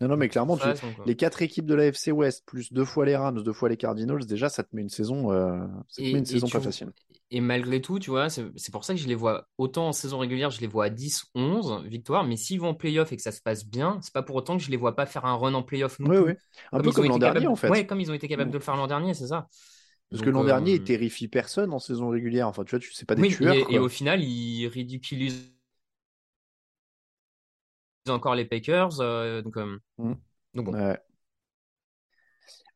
Non, 0.00 0.08
non, 0.08 0.16
mais 0.16 0.28
clairement, 0.28 0.56
tu... 0.56 0.66
les 1.06 1.16
quatre 1.16 1.40
équipes 1.40 1.66
de 1.66 1.74
la 1.74 1.90
FC 1.90 2.10
West, 2.10 2.44
plus 2.46 2.72
deux 2.72 2.84
fois 2.84 3.06
les 3.06 3.14
Rams, 3.16 3.42
deux 3.42 3.52
fois 3.52 3.68
les 3.68 3.76
Cardinals, 3.76 4.26
déjà, 4.26 4.48
ça 4.48 4.64
te 4.64 4.74
met 4.74 4.82
une 4.82 4.88
saison, 4.88 5.30
euh, 5.32 5.64
ça 5.88 6.02
te 6.02 6.02
met 6.02 6.08
Et, 6.08 6.18
une 6.18 6.26
saison 6.26 6.48
pas 6.48 6.58
vois- 6.58 6.66
facile. 6.66 6.90
Et 7.34 7.40
malgré 7.40 7.80
tout, 7.80 7.98
tu 7.98 8.10
vois, 8.10 8.30
c'est 8.30 8.70
pour 8.70 8.84
ça 8.84 8.94
que 8.94 9.00
je 9.00 9.08
les 9.08 9.16
vois 9.16 9.48
autant 9.58 9.88
en 9.88 9.92
saison 9.92 10.18
régulière, 10.18 10.50
je 10.50 10.60
les 10.60 10.68
vois 10.68 10.84
à 10.84 10.90
10, 10.90 11.24
11 11.34 11.82
victoires, 11.84 12.22
mais 12.24 12.36
s'ils 12.36 12.60
vont 12.60 12.68
en 12.68 12.74
playoff 12.74 13.10
et 13.12 13.16
que 13.16 13.22
ça 13.22 13.32
se 13.32 13.42
passe 13.42 13.66
bien, 13.66 13.98
c'est 14.02 14.12
pas 14.12 14.22
pour 14.22 14.36
autant 14.36 14.56
que 14.56 14.62
je 14.62 14.70
les 14.70 14.76
vois 14.76 14.94
pas 14.94 15.04
faire 15.04 15.24
un 15.24 15.34
run 15.34 15.52
en 15.54 15.64
playoff 15.64 15.98
non 15.98 16.10
Oui, 16.10 16.16
oui. 16.18 16.32
Un 16.70 16.78
Comme 16.78 16.82
peu 16.82 16.92
comme 16.92 17.06
l'an 17.06 17.18
dernier, 17.18 17.40
capables... 17.40 17.48
en 17.48 17.56
fait. 17.56 17.70
Ouais, 17.70 17.86
comme 17.86 18.00
ils 18.00 18.08
ont 18.08 18.14
été 18.14 18.28
capables 18.28 18.50
de 18.52 18.58
le 18.58 18.62
faire 18.62 18.76
l'an 18.76 18.86
dernier, 18.86 19.14
c'est 19.14 19.26
ça. 19.26 19.48
Parce 20.10 20.22
que 20.22 20.30
l'an 20.30 20.44
dernier, 20.44 20.72
euh, 20.72 20.76
ils 20.76 20.84
terrifient 20.84 21.26
personne 21.28 21.72
en 21.72 21.80
saison 21.80 22.08
régulière. 22.08 22.46
Enfin, 22.46 22.62
tu 22.64 22.70
vois, 22.70 22.78
tu 22.78 22.92
sais 22.92 23.04
pas 23.04 23.16
des 23.16 23.22
oui, 23.22 23.34
tueurs, 23.34 23.56
et, 23.70 23.78
au 23.78 23.88
final, 23.88 24.22
ils 24.22 24.66
ridiculisent 24.68 25.52
encore 28.08 28.34
les 28.34 28.44
Packers. 28.44 29.00
euh, 29.00 29.42
donc, 29.42 29.56
euh, 29.56 29.78
Mm. 29.98 30.14
donc 30.54 30.66
bon. 30.66 30.72
Ouais. 30.72 30.98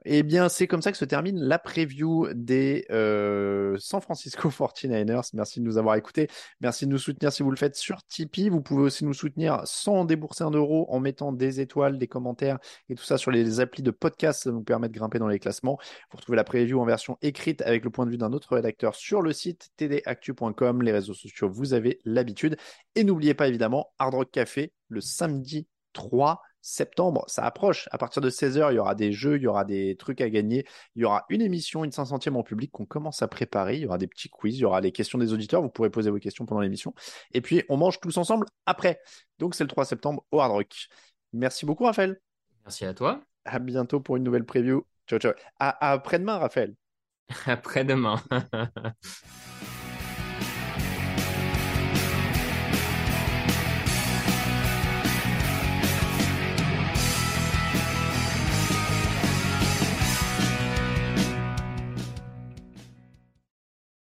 Eh 0.05 0.23
bien, 0.23 0.49
c'est 0.49 0.69
comme 0.69 0.81
ça 0.81 0.93
que 0.93 0.97
se 0.97 1.05
termine 1.05 1.41
la 1.41 1.59
preview 1.59 2.29
des 2.33 2.87
euh, 2.91 3.77
San 3.79 4.01
Francisco 4.01 4.49
49ers. 4.49 5.31
Merci 5.35 5.59
de 5.61 5.65
nous 5.65 5.77
avoir 5.77 5.97
écoutés. 5.97 6.29
Merci 6.61 6.87
de 6.87 6.93
nous 6.93 6.99
soutenir 6.99 7.33
si 7.33 7.43
vous 7.43 7.51
le 7.51 7.57
faites 7.57 7.75
sur 7.75 8.03
Tipeee. 8.05 8.49
Vous 8.49 8.63
pouvez 8.63 8.83
aussi 8.83 9.05
nous 9.05 9.13
soutenir 9.13 9.61
sans 9.65 10.05
débourser 10.05 10.45
un 10.45 10.51
euro 10.51 10.87
en 10.89 11.01
mettant 11.01 11.33
des 11.33 11.61
étoiles, 11.61 11.99
des 11.99 12.07
commentaires 12.07 12.59
et 12.89 12.95
tout 12.95 13.03
ça 13.03 13.19
sur 13.19 13.33
les 13.33 13.59
applis 13.59 13.83
de 13.83 13.91
podcast. 13.91 14.45
Ça 14.45 14.53
nous 14.53 14.63
permet 14.63 14.89
de 14.89 14.95
grimper 14.95 15.19
dans 15.19 15.29
les 15.29 15.41
classements. 15.41 15.79
Vous 16.13 16.19
retrouvez 16.19 16.37
la 16.37 16.45
preview 16.45 16.81
en 16.81 16.85
version 16.85 17.19
écrite 17.21 17.61
avec 17.63 17.85
le 17.85 17.91
point 17.91 18.07
de 18.07 18.11
vue 18.11 18.19
d'un 18.19 18.33
autre 18.33 18.55
rédacteur 18.55 18.95
sur 18.95 19.21
le 19.21 19.33
site 19.33 19.71
tdactu.com. 19.79 20.81
Les 20.81 20.93
réseaux 20.93 21.15
sociaux, 21.15 21.51
vous 21.51 21.75
avez 21.75 21.99
l'habitude. 22.05 22.57
Et 22.95 23.03
n'oubliez 23.03 23.35
pas 23.35 23.49
évidemment 23.49 23.91
Hard 23.99 24.31
Café 24.31 24.73
le 24.89 25.01
samedi 25.01 25.67
3 25.93 26.41
septembre, 26.61 27.25
ça 27.29 27.45
approche. 27.45 27.89
À 27.93 27.99
partir 27.99 28.23
de 28.23 28.31
16h, 28.31 28.73
il 28.73 28.77
y 28.77 28.79
aura 28.79 28.95
des 28.95 29.13
jeux, 29.13 29.37
il 29.37 29.43
y 29.43 29.47
aura 29.47 29.65
des 29.65 29.97
trucs 29.97 30.21
à 30.21 30.29
gagner. 30.31 30.67
Il 30.95 31.03
y 31.03 31.05
aura 31.05 31.25
une 31.29 31.41
émission, 31.41 31.85
une 31.85 31.91
500e 31.91 32.35
en 32.35 32.43
public 32.43 32.71
qu'on 32.71 32.87
commence 32.87 33.23
à 33.23 33.29
préparer. 33.29 33.77
Il 33.77 33.83
y 33.83 33.87
aura 33.87 33.99
des 33.99 34.07
petits 34.07 34.29
quiz, 34.29 34.57
il 34.57 34.63
y 34.63 34.65
aura 34.65 34.81
les 34.81 34.93
questions 34.93 35.19
des 35.19 35.33
auditeurs. 35.33 35.63
Vous 35.63 35.71
pourrez 35.71 35.91
poser 35.91 36.11
vos 36.11 36.19
questions 36.19 36.47
pendant 36.47 36.61
l'émission. 36.61 36.95
Et 37.33 37.41
puis, 37.41 37.63
on 37.69 37.77
mange 37.77 38.01
tous 38.01 38.17
ensemble 38.17 38.47
après. 38.67 39.01
Donc, 39.39 39.55
c'est 39.55 39.65
le 39.65 39.69
3 39.69 39.85
septembre 39.85 40.25
au 40.31 40.41
Hard 40.41 40.53
Rock. 40.53 40.89
Merci 41.33 41.67
beaucoup, 41.67 41.85
Raphaël. 41.85 42.21
Merci 42.65 42.85
à 42.85 42.95
toi. 42.95 43.21
À 43.45 43.59
bientôt 43.59 44.01
pour 44.01 44.17
une 44.17 44.25
nouvelle 44.25 44.45
preview. 44.45 44.87
Ciao, 45.09 45.19
ciao. 45.19 45.33
À, 45.59 45.71
à 45.71 45.93
après-demain, 45.93 46.39
Raphaël. 46.39 46.75
Après 47.47 47.85
demain. 47.85 48.23